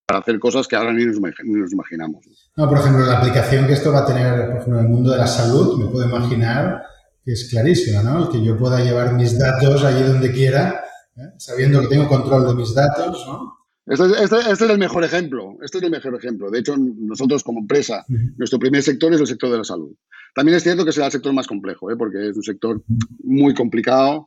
para 0.07 0.21
hacer 0.21 0.39
cosas 0.39 0.67
que 0.67 0.75
ahora 0.77 0.93
ni 0.93 1.05
nos, 1.05 1.17
imaginamos. 1.17 2.25
No, 2.55 2.69
por 2.69 2.77
ejemplo, 2.77 3.05
la 3.05 3.17
aplicación 3.17 3.67
que 3.67 3.73
esto 3.73 3.91
va 3.91 3.99
a 3.99 4.05
tener, 4.05 4.47
por 4.47 4.55
ejemplo, 4.55 4.79
en 4.79 4.85
el 4.85 4.91
mundo 4.91 5.11
de 5.11 5.17
la 5.17 5.27
salud, 5.27 5.77
me 5.77 5.91
puedo 5.91 6.07
imaginar 6.07 6.81
que 7.25 7.33
es 7.33 7.49
clarísima, 7.49 8.01
¿no? 8.03 8.23
El 8.23 8.29
que 8.31 8.41
yo 8.41 8.57
pueda 8.57 8.81
llevar 8.81 9.13
mis 9.15 9.37
datos 9.37 9.83
allí 9.83 10.03
donde 10.03 10.31
quiera, 10.31 10.81
¿eh? 11.17 11.33
sabiendo 11.37 11.81
que 11.81 11.87
tengo 11.87 12.07
control 12.07 12.47
de 12.47 12.55
mis 12.55 12.73
datos, 12.73 13.25
¿no? 13.27 13.57
Este, 13.85 14.05
este, 14.23 14.37
este, 14.37 14.51
es 14.51 14.61
el 14.61 14.77
mejor 14.77 15.03
ejemplo. 15.03 15.57
Este 15.61 15.79
es 15.79 15.83
el 15.83 15.91
mejor 15.91 16.15
ejemplo. 16.15 16.49
De 16.49 16.59
hecho, 16.59 16.75
nosotros 16.77 17.43
como 17.43 17.59
empresa, 17.59 18.05
nuestro 18.37 18.59
primer 18.59 18.83
sector 18.83 19.13
es 19.13 19.19
el 19.19 19.27
sector 19.27 19.51
de 19.51 19.57
la 19.57 19.63
salud. 19.65 19.93
También 20.33 20.57
es 20.57 20.63
cierto 20.63 20.85
que 20.85 20.93
será 20.93 21.07
el 21.07 21.11
sector 21.11 21.33
más 21.33 21.47
complejo, 21.47 21.91
¿eh? 21.91 21.97
porque 21.97 22.29
es 22.29 22.35
un 22.37 22.43
sector 22.43 22.81
muy 23.23 23.53
complicado 23.53 24.25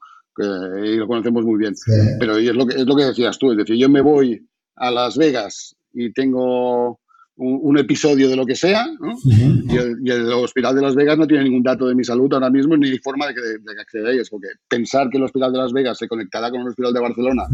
y 0.83 0.97
lo 0.97 1.07
conocemos 1.07 1.45
muy 1.45 1.59
bien. 1.59 1.75
Pero 2.19 2.37
es 2.37 2.55
lo, 2.55 2.67
que, 2.67 2.77
es 2.77 2.87
lo 2.87 2.97
que 2.97 3.05
decías 3.05 3.39
tú, 3.39 3.53
es 3.53 3.59
decir, 3.59 3.77
yo 3.77 3.89
me 3.89 4.03
voy 4.03 4.47
a 4.81 4.91
Las 4.91 5.17
Vegas 5.17 5.77
y 5.93 6.13
tengo 6.13 6.99
un, 7.37 7.79
episodio 7.79 8.29
de 8.29 8.37
lo 8.37 8.45
que 8.45 8.55
sea, 8.55 8.87
¿no? 8.99 9.15
y, 9.25 10.11
el, 10.11 10.33
Hospital 10.33 10.75
de 10.75 10.83
Las 10.83 10.95
Vegas 10.95 11.17
no 11.17 11.27
tiene 11.27 11.45
ningún 11.45 11.63
dato 11.63 11.87
de 11.87 11.95
mi 11.95 12.05
salud 12.05 12.33
ahora 12.33 12.51
mismo 12.51 12.77
ni 12.77 12.99
forma 12.99 13.29
de 13.29 13.35
que, 13.35 13.41
de 13.41 13.75
que 13.75 13.81
acceda 13.81 14.11
porque 14.31 14.49
pensar 14.69 15.09
que 15.09 15.19
el 15.19 15.25
Hospital 15.25 15.53
de 15.53 15.59
Las 15.59 15.73
Vegas 15.73 15.99
se 15.99 16.09
conectará 16.09 16.51
con 16.51 16.61
el 16.61 16.69
Hospital 16.69 16.93
de 16.93 17.01
Barcelona 17.01 17.45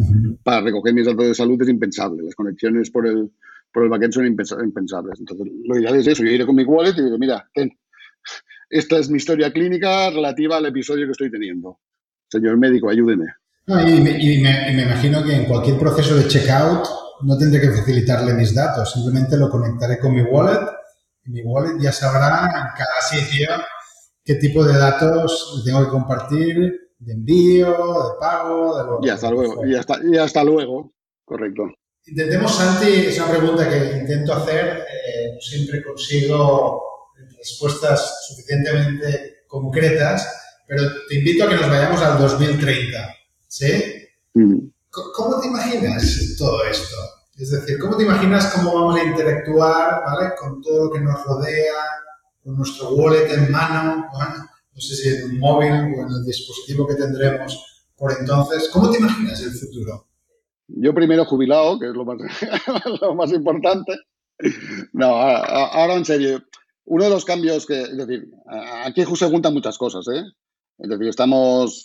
para 0.42 0.60
recoger 0.60 0.94
mis 0.94 1.06
datos 1.06 1.26
de 1.26 1.34
salud 1.34 1.60
es 1.62 1.68
impensable. 1.68 2.22
Las 2.22 2.34
conexiones 2.34 2.90
por 2.90 3.06
el, 3.06 3.30
por 3.72 3.84
el 3.84 3.90
backend 3.90 4.12
son 4.12 4.26
impensables. 4.26 5.20
Entonces, 5.20 5.46
lo 5.64 5.78
ideal 5.78 5.96
es 5.96 6.06
eso, 6.06 6.24
yo 6.24 6.30
iré 6.30 6.46
con 6.46 6.56
mi 6.56 6.64
wallet 6.64 6.94
y 6.96 7.04
digo, 7.04 7.18
mira, 7.18 7.48
esta 8.70 8.98
es 8.98 9.08
mi 9.08 9.18
historia 9.18 9.52
clínica 9.52 10.10
relativa 10.10 10.56
al 10.56 10.66
episodio 10.66 11.06
que 11.06 11.12
estoy 11.12 11.30
teniendo. 11.30 11.78
Señor 12.28 12.56
médico, 12.56 12.88
ayúdeme. 12.88 13.26
y, 13.68 14.00
me, 14.00 14.22
y 14.22 14.38
me 14.40 14.82
imagino 14.82 15.24
que 15.24 15.34
en 15.34 15.44
cualquier 15.44 15.78
proceso 15.78 16.16
de 16.16 16.26
checkout 16.26 17.05
no 17.22 17.38
tendré 17.38 17.60
que 17.60 17.72
facilitarle 17.72 18.34
mis 18.34 18.54
datos, 18.54 18.92
simplemente 18.92 19.36
lo 19.36 19.50
conectaré 19.50 19.98
con 19.98 20.14
mi 20.14 20.22
wallet 20.22 20.66
y 21.24 21.30
mi 21.30 21.42
wallet 21.42 21.80
ya 21.80 21.92
sabrá 21.92 22.44
en 22.44 22.76
cada 22.76 23.00
sitio 23.08 23.48
qué 24.24 24.34
tipo 24.34 24.64
de 24.64 24.76
datos 24.76 25.62
tengo 25.64 25.84
que 25.84 25.90
compartir, 25.90 26.86
de 26.98 27.12
envío, 27.12 27.68
de 27.68 28.20
pago, 28.20 28.78
de 28.78 28.84
lo 28.84 28.98
Y 29.02 29.10
hasta 29.10 29.30
luego, 29.30 29.66
y 29.66 29.74
hasta, 29.74 29.98
y 30.02 30.16
hasta 30.16 30.42
luego, 30.44 30.92
correcto. 31.24 31.64
Intentemos, 32.06 32.54
Santi, 32.54 33.06
es 33.06 33.18
una 33.18 33.30
pregunta 33.30 33.68
que 33.68 33.98
intento 33.98 34.32
hacer, 34.32 34.78
eh, 34.78 35.38
siempre 35.40 35.82
consigo 35.82 36.82
respuestas 37.36 38.26
suficientemente 38.28 39.44
concretas, 39.46 40.26
pero 40.66 40.82
te 41.08 41.16
invito 41.16 41.44
a 41.44 41.48
que 41.48 41.56
nos 41.56 41.68
vayamos 41.68 42.00
al 42.02 42.18
2030, 42.18 43.14
¿sí? 43.46 44.08
Mm. 44.34 44.68
¿Cómo 44.90 45.40
te 45.40 45.48
imaginas 45.48 46.34
todo 46.38 46.64
esto? 46.64 46.96
Es 47.36 47.50
decir, 47.50 47.78
¿cómo 47.78 47.96
te 47.96 48.04
imaginas 48.04 48.54
cómo 48.54 48.74
vamos 48.74 48.96
a 48.98 49.04
interactuar 49.04 50.02
con 50.40 50.62
todo 50.62 50.86
lo 50.86 50.90
que 50.90 51.00
nos 51.00 51.22
rodea, 51.22 51.74
con 52.42 52.56
nuestro 52.56 52.90
wallet 52.94 53.30
en 53.30 53.50
mano, 53.50 54.06
no 54.72 54.80
sé 54.80 54.96
si 54.96 55.08
en 55.10 55.24
un 55.24 55.38
móvil 55.38 55.72
o 55.72 56.02
en 56.02 56.08
el 56.08 56.24
dispositivo 56.24 56.86
que 56.86 56.94
tendremos 56.94 57.84
por 57.94 58.12
entonces? 58.18 58.70
¿Cómo 58.72 58.90
te 58.90 58.98
imaginas 58.98 59.42
el 59.42 59.52
futuro? 59.52 60.06
Yo 60.68 60.94
primero 60.94 61.26
jubilado, 61.26 61.78
que 61.78 61.88
es 61.88 61.92
lo 61.92 62.06
más, 62.06 62.16
lo 63.02 63.14
más 63.14 63.30
importante. 63.30 63.92
No, 64.94 65.16
ahora 65.16 65.94
en 65.94 66.04
serio, 66.06 66.42
uno 66.86 67.04
de 67.04 67.10
los 67.10 67.24
cambios 67.24 67.66
que, 67.66 67.82
es 67.82 67.96
decir, 67.96 68.30
aquí 68.84 69.04
se 69.04 69.30
juntan 69.30 69.52
muchas 69.52 69.76
cosas, 69.76 70.06
¿eh? 70.08 70.22
Es 70.78 70.88
decir, 70.88 71.08
estamos, 71.08 71.84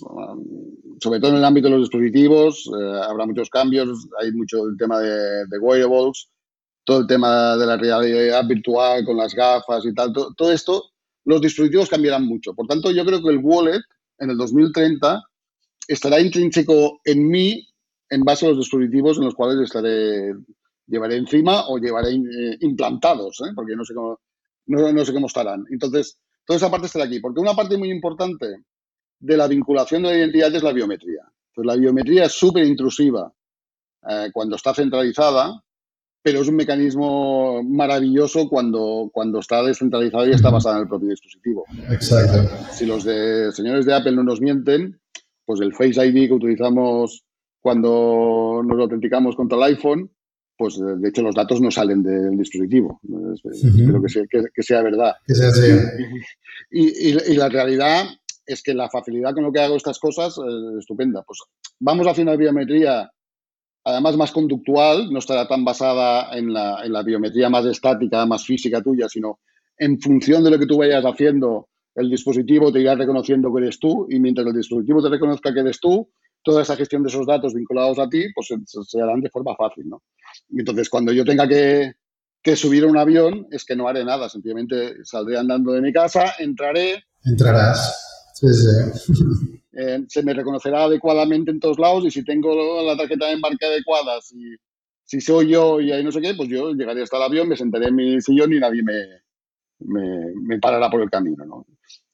sobre 1.02 1.20
todo 1.20 1.32
en 1.32 1.38
el 1.38 1.46
ámbito 1.46 1.68
de 1.68 1.78
los 1.78 1.90
dispositivos, 1.90 2.70
eh, 2.80 3.02
habrá 3.10 3.26
muchos 3.26 3.50
cambios, 3.50 4.08
hay 4.22 4.32
mucho 4.32 4.68
el 4.68 4.78
tema 4.78 5.00
de, 5.00 5.60
wearables, 5.60 6.30
todo 6.84 7.00
el 7.00 7.08
tema 7.08 7.58
de 7.58 7.66
la 7.66 7.76
realidad 7.76 8.46
virtual 8.48 9.04
con 9.04 9.18
las 9.18 9.34
gafas 9.34 9.84
y 9.86 9.94
tal, 9.96 10.14
todo, 10.14 10.52
esto, 10.52 10.92
los 11.26 11.42
dispositivos 11.42 11.90
cambiarán 11.90 12.28
mucho. 12.28 12.54
Por 12.54 12.68
tanto, 12.68 12.92
yo 12.92 13.04
creo 13.04 13.22
que 13.22 13.30
el 13.30 13.40
wallet 13.40 13.82
en 14.20 14.30
el 14.30 14.38
2030 14.38 15.24
estará 15.88 16.20
intrínseco 16.20 17.00
en 17.04 17.28
mí 17.28 17.68
en 18.10 18.22
base 18.22 18.46
a 18.46 18.50
los 18.50 18.60
dispositivos 18.60 19.18
en 19.18 19.26
los 19.26 19.34
cuales 19.34 19.60
estaré, 19.60 20.36
llevaré 20.86 21.16
encima 21.16 21.68
o 21.68 21.80
llevaré 21.80 22.12
eh, 22.12 22.58
implantados, 22.60 23.42
¿eh? 23.42 23.52
porque 23.56 23.76
no 23.76 23.84
sé, 23.86 23.96
cómo, 23.96 24.20
no, 24.68 24.92
no 24.94 25.04
sé 25.04 25.14
cómo 25.14 25.26
estarán. 25.26 25.66
Entonces, 25.72 26.20
toda 26.46 26.58
esa 26.58 26.70
parte 26.70 26.86
estará 26.86 27.06
aquí, 27.06 27.20
porque 27.20 27.40
una 27.40 27.56
parte 27.56 27.76
muy 27.76 27.90
importante 27.90 28.66
de 29.22 29.38
la 29.38 29.48
vinculación 29.48 30.04
de 30.04 30.10
la 30.10 30.18
identidad 30.18 30.54
es 30.54 30.64
la 30.64 30.74
biometría. 30.74 31.24
Pues 31.54 31.66
la 31.66 31.76
biometría 31.76 32.26
es 32.26 32.34
súper 32.34 32.66
intrusiva 32.66 33.32
eh, 34.10 34.30
cuando 34.34 34.56
está 34.56 34.74
centralizada, 34.74 35.64
pero 36.24 36.42
es 36.42 36.48
un 36.48 36.56
mecanismo 36.56 37.64
maravilloso 37.64 38.50
cuando, 38.50 39.10
cuando 39.14 39.40
está 39.40 39.64
descentralizado 39.64 40.28
y 40.28 40.32
está 40.32 40.50
basada 40.50 40.78
en 40.78 40.84
el 40.84 40.90
propio 40.90 41.10
dispositivo. 41.10 41.66
Exacto. 41.90 42.50
Si 42.72 42.86
los 42.86 43.04
de, 43.04 43.52
señores 43.52 43.86
de 43.86 43.94
Apple 43.94 44.16
no 44.16 44.24
nos 44.24 44.42
mienten, 44.42 45.00
pues 45.46 45.62
el 45.62 45.74
Face 45.74 46.06
ID 46.06 46.28
que 46.28 46.34
utilizamos 46.34 47.24
cuando 47.60 48.62
nos 48.66 48.80
autenticamos 48.80 49.36
contra 49.36 49.58
el 49.58 49.76
iPhone, 49.76 50.12
pues 50.58 50.78
de 50.80 51.10
hecho 51.10 51.24
los 51.24 51.34
datos 51.34 51.60
no 51.60 51.72
salen 51.72 52.04
del 52.04 52.38
dispositivo. 52.38 53.00
Espero 53.34 54.02
que 54.02 54.10
sea, 54.10 54.24
que, 54.54 54.64
sea 54.64 54.84
verdad. 54.84 55.14
y, 56.70 57.10
y, 57.10 57.36
la 57.36 57.50
realidad 57.50 58.06
es 58.46 58.64
que 58.64 58.74
la 58.74 58.90
facilidad 58.90 59.34
con 59.34 59.44
lo 59.44 59.52
que 59.52 59.60
hago 59.60 59.76
estas 59.76 60.00
cosas 60.00 60.38
es 60.38 60.80
estupenda. 60.80 61.24
Pues 61.24 61.40
vamos 61.80 62.08
hacia 62.08 62.24
una 62.24 62.36
biometría, 62.36 63.10
además 63.84 64.18
más 64.18 64.32
conductual, 64.32 65.12
no 65.12 65.20
estará 65.20 65.48
tan 65.48 65.64
basada 65.64 66.36
en 66.38 66.54
la, 66.54 67.04
biometría 67.04 67.50
más 67.50 67.66
estática, 67.66 68.26
más 68.26 68.46
física 68.46 68.82
tuya, 68.82 69.08
sino 69.08 69.40
en 69.78 70.00
función 70.00 70.44
de 70.44 70.52
lo 70.52 70.60
que 70.60 70.66
tú 70.66 70.78
vayas 70.78 71.04
haciendo, 71.04 71.70
el 71.96 72.10
dispositivo 72.10 72.72
te 72.72 72.80
irá 72.80 72.96
reconociendo 72.96 73.54
que 73.54 73.64
eres 73.64 73.80
tú 73.80 74.08
y 74.10 74.20
mientras 74.20 74.48
el 74.48 74.54
dispositivo 74.54 75.02
te 75.02 75.10
reconozca 75.10 75.54
que 75.54 75.60
eres 75.60 75.80
tú, 75.80 76.10
toda 76.44 76.62
esa 76.62 76.76
gestión 76.76 77.04
de 77.04 77.10
esos 77.10 77.26
datos 77.26 77.54
vinculados 77.54 78.00
a 78.00 78.08
ti, 78.08 78.26
pues 78.34 78.48
se, 78.66 79.02
harán 79.02 79.22
de 79.22 79.30
forma 79.30 79.56
fácil, 79.56 79.90
¿no? 79.90 80.02
Entonces, 80.58 80.90
cuando 80.90 81.12
yo 81.12 81.24
tenga 81.24 81.48
que, 81.48 81.94
que 82.42 82.56
subir 82.56 82.84
a 82.84 82.88
un 82.88 82.98
avión, 82.98 83.48
es 83.52 83.66
que 83.66 83.76
no 83.76 83.88
haré 83.88 84.04
nada, 84.04 84.30
simplemente 84.30 85.04
saldré 85.04 85.38
andando 85.38 85.74
de 85.74 85.82
mi 85.82 85.92
casa, 85.92 86.34
entraré. 86.40 87.04
Entrarás 87.24 88.12
eh, 88.44 90.04
se 90.08 90.24
me 90.24 90.34
reconocerá 90.34 90.84
adecuadamente 90.84 91.52
en 91.52 91.60
todos 91.60 91.80
lados 91.80 92.06
y 92.06 92.12
si 92.12 92.24
tengo 92.24 92.84
la 92.84 92.98
tarjeta 92.98 93.28
de 93.28 93.34
embarque 93.34 93.66
adecuada, 93.66 94.20
si, 94.22 94.56
si 95.04 95.22
soy 95.22 95.50
yo 95.50 95.80
y 95.80 95.92
ahí 95.92 96.04
no 96.04 96.12
sé 96.12 96.22
qué, 96.22 96.34
pues 96.34 96.50
yo 96.50 96.74
llegaré 96.74 97.04
hasta 97.04 97.18
el 97.18 97.24
avión, 97.24 97.48
me 97.48 97.58
sentaré 97.58 97.88
en 97.88 97.96
mi 97.96 98.22
sillón 98.22 98.54
y 98.54 98.60
nadie 98.60 98.84
me, 98.84 99.22
me, 99.80 100.34
me 100.36 100.60
parará 100.60 100.90
por 100.90 101.02
el 101.02 101.10
camino. 101.10 101.46
¿no? 101.46 101.66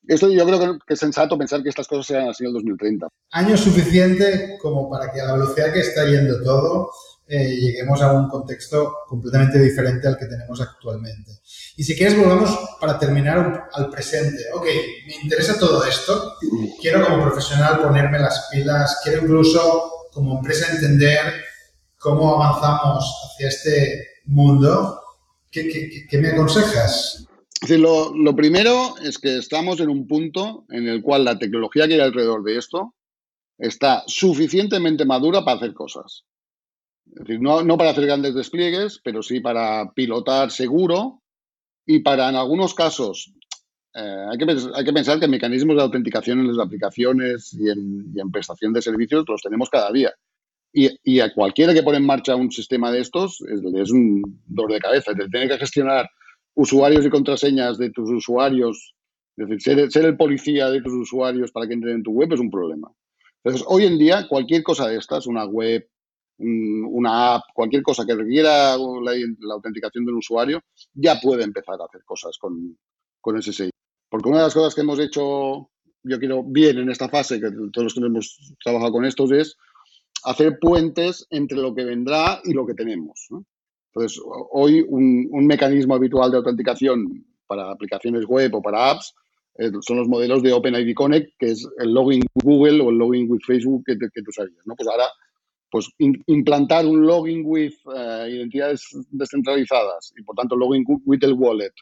Esto 0.08 0.30
yo 0.32 0.46
creo 0.46 0.80
que 0.80 0.94
es 0.94 1.00
sensato 1.00 1.38
pensar 1.38 1.62
que 1.62 1.70
estas 1.70 1.88
cosas 1.88 2.06
sean 2.06 2.30
así 2.30 2.44
en 2.44 2.48
el 2.48 2.54
2030. 2.54 3.08
Año 3.32 3.58
suficiente 3.58 4.58
como 4.62 4.90
para 4.90 5.12
que 5.12 5.20
a 5.20 5.26
la 5.26 5.34
velocidad 5.34 5.74
que 5.74 5.82
está 5.82 6.06
yendo 6.06 6.42
todo 6.44 6.90
eh, 7.30 7.56
lleguemos 7.56 8.02
a 8.02 8.14
un 8.14 8.30
contexto 8.30 9.00
completamente 9.06 9.60
diferente 9.60 10.08
al 10.08 10.18
que 10.18 10.28
tenemos 10.28 10.62
actualmente. 10.62 11.32
Y 11.76 11.84
si 11.84 11.96
quieres, 11.96 12.18
volvemos 12.18 12.58
para 12.80 12.98
terminar 12.98 13.68
al 13.74 13.90
presente. 13.90 14.46
Ok, 14.54 14.66
me 15.08 15.16
interesa 15.24 15.60
todo 15.60 15.84
esto, 15.84 16.36
quiero 16.80 17.06
como 17.06 17.24
profesional 17.24 17.82
ponerme 17.82 18.20
las 18.20 18.48
pilas, 18.50 19.02
quiero 19.04 19.24
incluso 19.24 20.08
como 20.14 20.38
empresa 20.38 20.72
entender 20.74 21.34
cómo 22.00 22.42
avanzamos 22.42 23.06
hacia 23.26 23.50
este 23.50 24.08
mundo. 24.26 25.02
¿Qué, 25.52 26.08
me 26.14 26.30
aconsejas? 26.30 27.26
lo, 27.70 28.36
primero 28.36 28.96
es 29.04 29.18
que 29.18 29.38
estamos 29.38 29.80
en 29.80 29.90
un 29.90 30.08
punto 30.08 30.66
en 30.70 30.88
el 30.88 31.02
cual 31.02 31.26
la 31.26 31.38
tecnología 31.38 31.88
que 31.88 31.96
hay 31.96 32.00
alrededor 32.00 32.44
de 32.44 32.58
esto 32.58 32.94
está 33.58 34.04
suficientemente 34.08 35.06
madura 35.06 35.44
para 35.44 35.58
hacer 35.58 35.74
cosas. 35.74 36.24
No, 37.40 37.64
no 37.64 37.78
para 37.78 37.92
hacer 37.92 38.06
grandes 38.06 38.36
despliegues, 38.36 39.00
pero 39.04 39.24
sí 39.24 39.40
para 39.40 39.92
pilotar 39.94 40.52
seguro 40.52 41.22
y 41.86 42.00
para, 42.00 42.30
en 42.30 42.36
algunos 42.36 42.74
casos, 42.74 43.34
eh, 43.96 44.26
hay, 44.30 44.38
que, 44.38 44.46
hay, 44.76 44.86
que, 44.86 44.94
pensar 44.94 45.20
que 45.20 45.28
mecanismos 45.28 45.76
de 45.76 45.82
autenticación 45.82 46.40
en 46.40 46.48
las 46.48 46.66
aplicaciones 46.66 47.54
y 47.54 47.70
en, 47.70 48.12
y 48.14 48.20
en 48.20 48.32
prestación 48.32 48.74
de 48.74 48.82
servicios 48.82 49.26
los 49.28 49.42
tenemos 49.42 49.70
cada 49.70 49.92
día. 49.92 50.14
Y, 50.74 50.90
y, 51.04 51.20
a 51.22 51.34
cualquiera 51.34 51.74
que 51.74 51.82
pone 51.82 51.98
en 51.98 52.06
marcha 52.06 52.36
un 52.36 52.52
sistema 52.52 52.92
de 52.92 53.00
estos 53.00 53.42
es, 53.42 53.62
es 53.74 53.92
un 53.92 54.42
dolor 54.46 54.74
de 54.74 54.80
cabeza. 54.80 55.12
Es 55.12 55.32
tener 55.32 55.50
que 55.50 55.58
gestionar 55.58 56.10
usuarios 56.54 57.06
y 57.06 57.10
contraseñas 57.10 57.78
de 57.78 57.90
tus 57.92 58.10
usuarios, 58.12 58.94
es 59.38 59.48
decir, 59.48 59.62
ser, 59.62 59.92
ser, 59.92 60.06
el 60.06 60.18
policía 60.18 60.70
de 60.70 60.82
tus 60.82 60.94
usuarios 60.94 61.52
para 61.52 61.68
que 61.68 61.74
entren 61.74 61.96
en 61.96 62.04
tu 62.04 62.12
web 62.12 62.34
es 62.34 62.40
un 62.40 62.52
problema. 62.52 62.92
Entonces, 63.44 63.66
hoy 63.68 63.86
en 63.86 63.98
día, 63.98 64.28
cualquier 64.28 64.62
cosa 64.62 64.88
de 64.88 64.98
estas, 64.98 65.26
una 65.26 65.46
web, 65.46 65.88
una 66.40 67.36
app, 67.36 67.44
cualquier 67.54 67.82
cosa 67.82 68.06
que 68.06 68.16
requiera 68.16 68.78
la, 68.78 69.54
autenticación 69.54 70.06
del 70.06 70.16
usuario, 70.16 70.62
ya 70.94 71.20
puede 71.20 71.44
empezar 71.44 71.82
a 71.82 71.86
hacer 71.86 72.04
cosas 72.06 72.38
con, 72.38 72.78
con 73.22 73.42
SSI. 73.42 73.70
Porque 74.10 74.30
una 74.30 74.40
de 74.40 74.44
las 74.44 74.54
cosas 74.54 74.76
que 74.76 74.82
hemos 74.82 75.00
hecho, 75.00 75.70
yo 76.04 76.20
quiero 76.20 76.44
bien 76.44 76.78
en 76.78 76.90
esta 76.90 77.10
fase, 77.10 77.40
que 77.40 77.50
todos 77.72 77.86
los 77.86 77.94
que 77.94 78.00
hemos 78.00 78.56
trabajado 78.64 78.92
con 78.92 79.06
estos, 79.06 79.32
es 79.32 79.58
hacer 80.24 80.60
puentes 80.60 81.26
entre 81.30 81.58
lo 81.58 81.74
que 81.74 81.86
vendrá 81.86 82.40
y 82.44 82.54
lo 82.54 82.66
que 82.66 82.74
tenemos. 82.74 83.28
Entonces, 83.94 84.22
hoy 84.52 84.86
un, 84.88 85.48
mecanismo 85.48 85.96
habitual 85.96 86.32
de 86.32 86.38
autenticación 86.38 87.26
para 87.48 87.72
aplicaciones 87.72 88.26
web 88.26 88.54
o 88.56 88.62
para 88.62 88.92
apps 88.92 89.16
eh, 89.58 89.72
son 89.82 89.98
los 89.98 90.08
modelos 90.08 90.44
de 90.44 90.54
OpenID 90.54 90.94
Connect, 90.94 91.32
que 91.40 91.52
es 91.52 91.68
el 91.80 91.94
login 91.94 92.22
Google 92.36 92.82
o 92.82 92.90
el 92.90 92.98
login 92.98 93.30
with 93.30 93.42
Facebook 93.46 93.84
que, 93.86 93.98
que 93.98 94.22
tú 94.22 94.32
sabías. 94.32 94.62
¿no? 94.66 94.76
Pues 94.76 94.88
ahora 94.88 95.06
pues 95.70 95.90
implantar 95.98 96.86
un 96.86 97.06
login 97.06 97.42
with 97.46 97.74
eh, 97.96 98.30
identidades 98.32 98.88
descentralizadas 99.12 100.14
y 100.18 100.24
por 100.24 100.36
tanto 100.36 100.56
login 100.56 100.86
with 101.06 101.24
el 101.24 101.34
wallet 101.34 101.74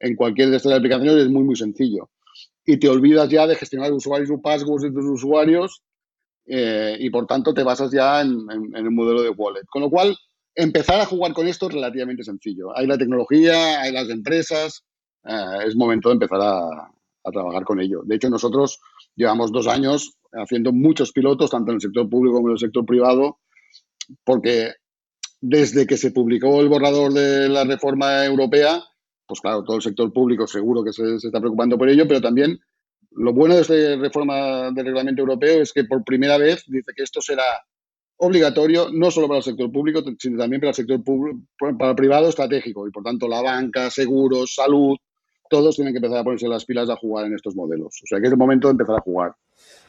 en 0.00 0.14
cualquier 0.14 0.50
de 0.50 0.56
estas 0.56 0.72
aplicaciones 0.72 1.16
es 1.16 1.28
muy 1.28 1.42
muy 1.42 1.56
sencillo. 1.56 2.10
Y 2.66 2.78
te 2.78 2.88
olvidas 2.88 3.28
ya 3.28 3.46
de 3.46 3.56
gestionar 3.56 3.92
usuarios 3.92 4.30
y 4.30 4.36
passwords 4.38 4.84
de 4.84 4.92
tus 4.92 5.04
usuarios 5.04 5.82
eh, 6.46 6.96
y 6.98 7.10
por 7.10 7.26
tanto 7.26 7.52
te 7.54 7.62
basas 7.62 7.90
ya 7.90 8.20
en, 8.20 8.46
el 8.74 8.90
modelo 8.90 9.22
de 9.22 9.30
wallet. 9.30 9.66
Con 9.70 9.82
lo 9.82 9.90
cual 9.90 10.16
empezar 10.54 11.00
a 11.00 11.06
jugar 11.06 11.32
con 11.32 11.46
esto 11.46 11.68
es 11.68 11.74
relativamente 11.74 12.22
sencillo. 12.22 12.76
Hay 12.76 12.86
la 12.86 12.98
tecnología 12.98 13.80
hay 13.82 13.92
las 13.92 14.08
empresas 14.10 14.84
eh, 15.24 15.66
es 15.66 15.76
momento 15.76 16.08
de 16.08 16.14
empezar 16.14 16.40
a, 16.40 16.90
a 17.24 17.30
trabajar 17.30 17.64
con 17.64 17.80
ello. 17.80 18.02
De 18.04 18.16
hecho 18.16 18.30
nosotros 18.30 18.80
llevamos 19.16 19.50
dos 19.50 19.66
años 19.66 20.16
haciendo 20.34 20.72
muchos 20.72 21.12
pilotos, 21.12 21.50
tanto 21.50 21.70
en 21.70 21.76
el 21.76 21.80
sector 21.80 22.08
público 22.08 22.36
como 22.36 22.48
en 22.48 22.52
el 22.52 22.58
sector 22.58 22.84
privado, 22.84 23.38
porque 24.24 24.72
desde 25.40 25.86
que 25.86 25.96
se 25.96 26.10
publicó 26.10 26.60
el 26.60 26.68
borrador 26.68 27.12
de 27.12 27.48
la 27.48 27.64
reforma 27.64 28.24
europea, 28.24 28.82
pues 29.26 29.40
claro, 29.40 29.62
todo 29.64 29.76
el 29.76 29.82
sector 29.82 30.12
público 30.12 30.46
seguro 30.46 30.82
que 30.82 30.92
se, 30.92 31.16
está 31.16 31.40
preocupando 31.40 31.78
por 31.78 31.88
ello, 31.88 32.06
pero 32.08 32.20
también 32.20 32.58
lo 33.10 33.32
bueno 33.32 33.54
de 33.54 33.62
esta 33.62 33.74
reforma 33.96 34.70
del 34.72 34.86
reglamento 34.86 35.22
europeo 35.22 35.62
es 35.62 35.72
que 35.72 35.84
por 35.84 36.04
primera 36.04 36.38
vez 36.38 36.64
dice 36.66 36.92
que 36.96 37.02
esto 37.02 37.20
será 37.20 37.44
obligatorio 38.16 38.88
no 38.92 39.10
solo 39.10 39.28
para 39.28 39.38
el 39.38 39.44
sector 39.44 39.70
público, 39.70 40.02
sino 40.18 40.38
también 40.38 40.60
para 40.60 40.70
el 40.70 40.74
sector 40.74 41.00
para 41.58 41.90
el 41.90 41.96
privado 41.96 42.28
estratégico 42.28 42.86
y 42.88 42.90
por 42.90 43.02
tanto 43.02 43.28
la 43.28 43.42
banca, 43.42 43.90
seguros, 43.90 44.54
salud, 44.54 44.96
todos 45.48 45.76
tienen 45.76 45.92
que 45.92 45.98
empezar 45.98 46.18
a 46.18 46.24
ponerse 46.24 46.48
las 46.48 46.64
pilas 46.64 46.90
a 46.90 46.96
jugar 46.96 47.26
en 47.26 47.34
estos 47.34 47.54
modelos. 47.54 48.00
O 48.02 48.06
sea 48.06 48.18
que 48.20 48.26
es 48.26 48.32
el 48.32 48.38
momento 48.38 48.68
de 48.68 48.72
empezar 48.72 48.96
a 48.96 49.00
jugar. 49.00 49.34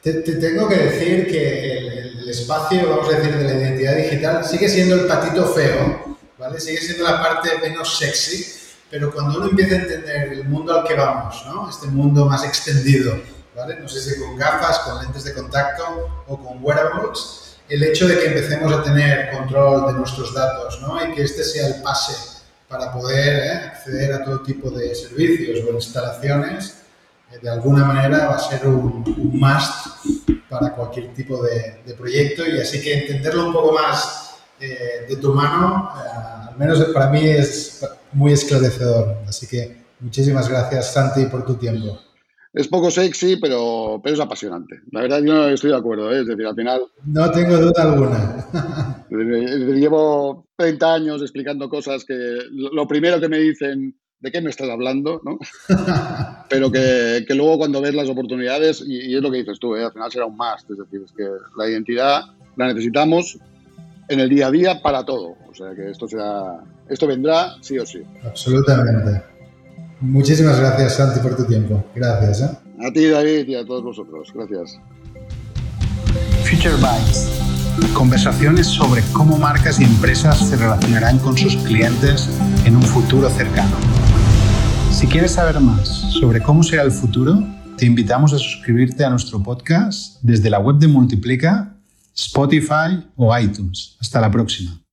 Te, 0.02 0.12
tengo 0.12 0.68
que 0.68 0.76
decir 0.76 1.26
que 1.26 1.78
el, 1.78 2.28
espacio, 2.28 2.88
vamos 2.88 3.12
a 3.12 3.18
decir, 3.18 3.36
de 3.36 3.44
la 3.44 3.54
identidad 3.54 3.96
digital 3.96 4.44
sigue 4.44 4.68
siendo 4.68 4.96
el 4.96 5.06
patito 5.06 5.46
feo, 5.46 6.16
¿vale? 6.38 6.60
Sigue 6.60 6.78
siendo 6.78 7.04
la 7.04 7.22
parte 7.22 7.50
menos 7.62 7.98
sexy, 7.98 8.44
pero 8.90 9.12
cuando 9.12 9.38
uno 9.38 9.48
empieza 9.50 9.76
a 9.76 9.78
entender 9.78 10.32
el 10.32 10.44
mundo 10.44 10.78
al 10.78 10.86
que 10.86 10.94
vamos, 10.94 11.44
¿no? 11.46 11.70
Este 11.70 11.86
mundo 11.86 12.26
más 12.26 12.44
extendido, 12.44 13.20
¿vale? 13.54 13.78
No 13.80 13.88
sé 13.88 14.00
si 14.00 14.20
con 14.20 14.36
gafas, 14.36 14.80
con 14.80 15.02
lentes 15.02 15.24
de 15.24 15.34
contacto 15.34 16.24
o 16.26 16.36
con 16.36 16.62
wearables, 16.62 17.56
el 17.68 17.82
hecho 17.82 18.06
de 18.06 18.18
que 18.18 18.26
empecemos 18.26 18.72
a 18.72 18.82
tener 18.82 19.30
control 19.30 19.86
de 19.86 19.92
nuestros 19.94 20.34
datos, 20.34 20.80
¿no? 20.82 21.04
Y 21.04 21.14
que 21.14 21.22
este 21.22 21.42
sea 21.42 21.66
el 21.68 21.82
pase 21.82 22.36
para 22.68 22.92
poder 22.92 23.38
¿eh? 23.38 23.50
acceder 23.66 24.12
a 24.12 24.24
todo 24.24 24.42
tipo 24.42 24.70
de 24.70 24.94
servicios 24.94 25.60
o 25.68 25.72
instalaciones, 25.72 26.74
de 27.40 27.50
alguna 27.50 27.84
manera 27.84 28.28
va 28.28 28.36
a 28.36 28.38
ser 28.38 28.66
un, 28.66 29.04
must 29.32 30.32
para 30.48 30.72
cualquier 30.72 31.12
tipo 31.12 31.42
de, 31.42 31.94
proyecto 31.94 32.46
y 32.46 32.60
así 32.60 32.80
que 32.80 33.00
entenderlo 33.00 33.46
un 33.46 33.52
poco 33.52 33.72
más 33.72 34.38
eh, 34.60 35.06
de 35.08 35.16
tu 35.16 35.32
mano, 35.32 35.90
al 36.48 36.56
menos 36.56 36.82
para 36.94 37.10
mí 37.10 37.26
es 37.26 37.86
muy 38.12 38.32
esclarecedor. 38.32 39.18
Así 39.28 39.46
que 39.46 39.84
muchísimas 40.00 40.48
gracias 40.48 40.92
Santi 40.92 41.26
por 41.26 41.44
tu 41.44 41.54
tiempo 41.56 41.98
es 42.56 42.68
poco 42.68 42.90
sexy, 42.90 43.36
pero, 43.36 44.00
pero 44.02 44.14
es 44.14 44.20
apasionante. 44.20 44.80
La 44.90 45.02
verdad, 45.02 45.18
yo 45.18 45.34
no 45.34 45.48
estoy 45.48 45.70
de 45.70 45.76
acuerdo. 45.76 46.10
¿eh? 46.10 46.22
Es 46.22 46.26
decir, 46.26 46.46
al 46.46 46.54
final. 46.54 46.86
No 47.04 47.30
tengo 47.30 47.58
duda 47.58 47.82
alguna. 47.82 49.06
Llevo 49.74 50.46
30 50.56 50.94
años 50.94 51.20
explicando 51.20 51.68
cosas 51.68 52.06
que 52.06 52.14
lo 52.50 52.88
primero 52.88 53.20
que 53.20 53.28
me 53.28 53.40
dicen, 53.40 53.94
¿de 54.26 54.32
qué 54.32 54.40
me 54.40 54.50
estás 54.50 54.68
hablando? 54.68 55.20
¿no? 55.24 55.38
pero 56.50 56.70
que, 56.72 57.24
que, 57.26 57.34
luego 57.34 57.58
cuando 57.58 57.80
ves 57.80 57.94
las 57.94 58.08
oportunidades, 58.08 58.82
y, 58.84 59.14
es 59.14 59.22
lo 59.22 59.30
que 59.30 59.38
dices 59.38 59.60
tú, 59.60 59.76
¿eh? 59.76 59.84
al 59.84 59.92
final 59.92 60.10
será 60.10 60.26
un 60.26 60.36
más. 60.36 60.64
Es 60.68 60.76
decir, 60.76 61.00
es 61.04 61.12
que 61.12 61.28
la 61.56 61.70
identidad 61.70 62.22
la 62.56 62.66
necesitamos 62.66 63.38
en 64.08 64.20
el 64.20 64.28
día 64.28 64.48
a 64.48 64.50
día 64.50 64.82
para 64.82 65.04
todo. 65.04 65.36
O 65.48 65.54
sea, 65.54 65.74
que 65.76 65.90
esto, 65.90 66.08
será, 66.08 66.58
esto 66.88 67.06
vendrá 67.06 67.54
sí 67.60 67.78
o 67.78 67.86
sí. 67.86 68.02
Absolutamente. 68.24 69.22
Muchísimas 70.00 70.58
gracias, 70.58 70.96
Santi, 70.96 71.20
por 71.20 71.36
tu 71.36 71.44
tiempo. 71.44 71.84
Gracias. 71.94 72.42
¿eh? 72.42 72.84
A 72.84 72.92
ti, 72.92 73.06
David, 73.06 73.46
y 73.46 73.54
a 73.54 73.64
todos 73.64 73.84
vosotros. 73.84 74.32
Gracias. 74.34 74.76
Future 76.42 76.74
Bytes. 76.74 77.30
Conversaciones 77.94 78.66
sobre 78.66 79.02
cómo 79.12 79.38
marcas 79.38 79.78
y 79.80 79.84
empresas 79.84 80.48
se 80.48 80.56
relacionarán 80.56 81.18
con 81.18 81.36
sus 81.36 81.56
clientes 81.58 82.28
en 82.64 82.74
un 82.74 82.82
futuro 82.82 83.30
cercano. 83.30 83.76
Si 84.96 85.06
quieres 85.06 85.32
saber 85.32 85.60
más 85.60 85.88
sobre 86.18 86.42
cómo 86.42 86.62
será 86.62 86.82
el 86.82 86.90
futuro, 86.90 87.46
te 87.76 87.84
invitamos 87.84 88.32
a 88.32 88.38
suscribirte 88.38 89.04
a 89.04 89.10
nuestro 89.10 89.42
podcast 89.42 90.22
desde 90.22 90.48
la 90.48 90.58
web 90.58 90.76
de 90.78 90.88
Multiplica, 90.88 91.76
Spotify 92.14 93.06
o 93.14 93.38
iTunes. 93.38 93.98
Hasta 94.00 94.22
la 94.22 94.30
próxima. 94.30 94.85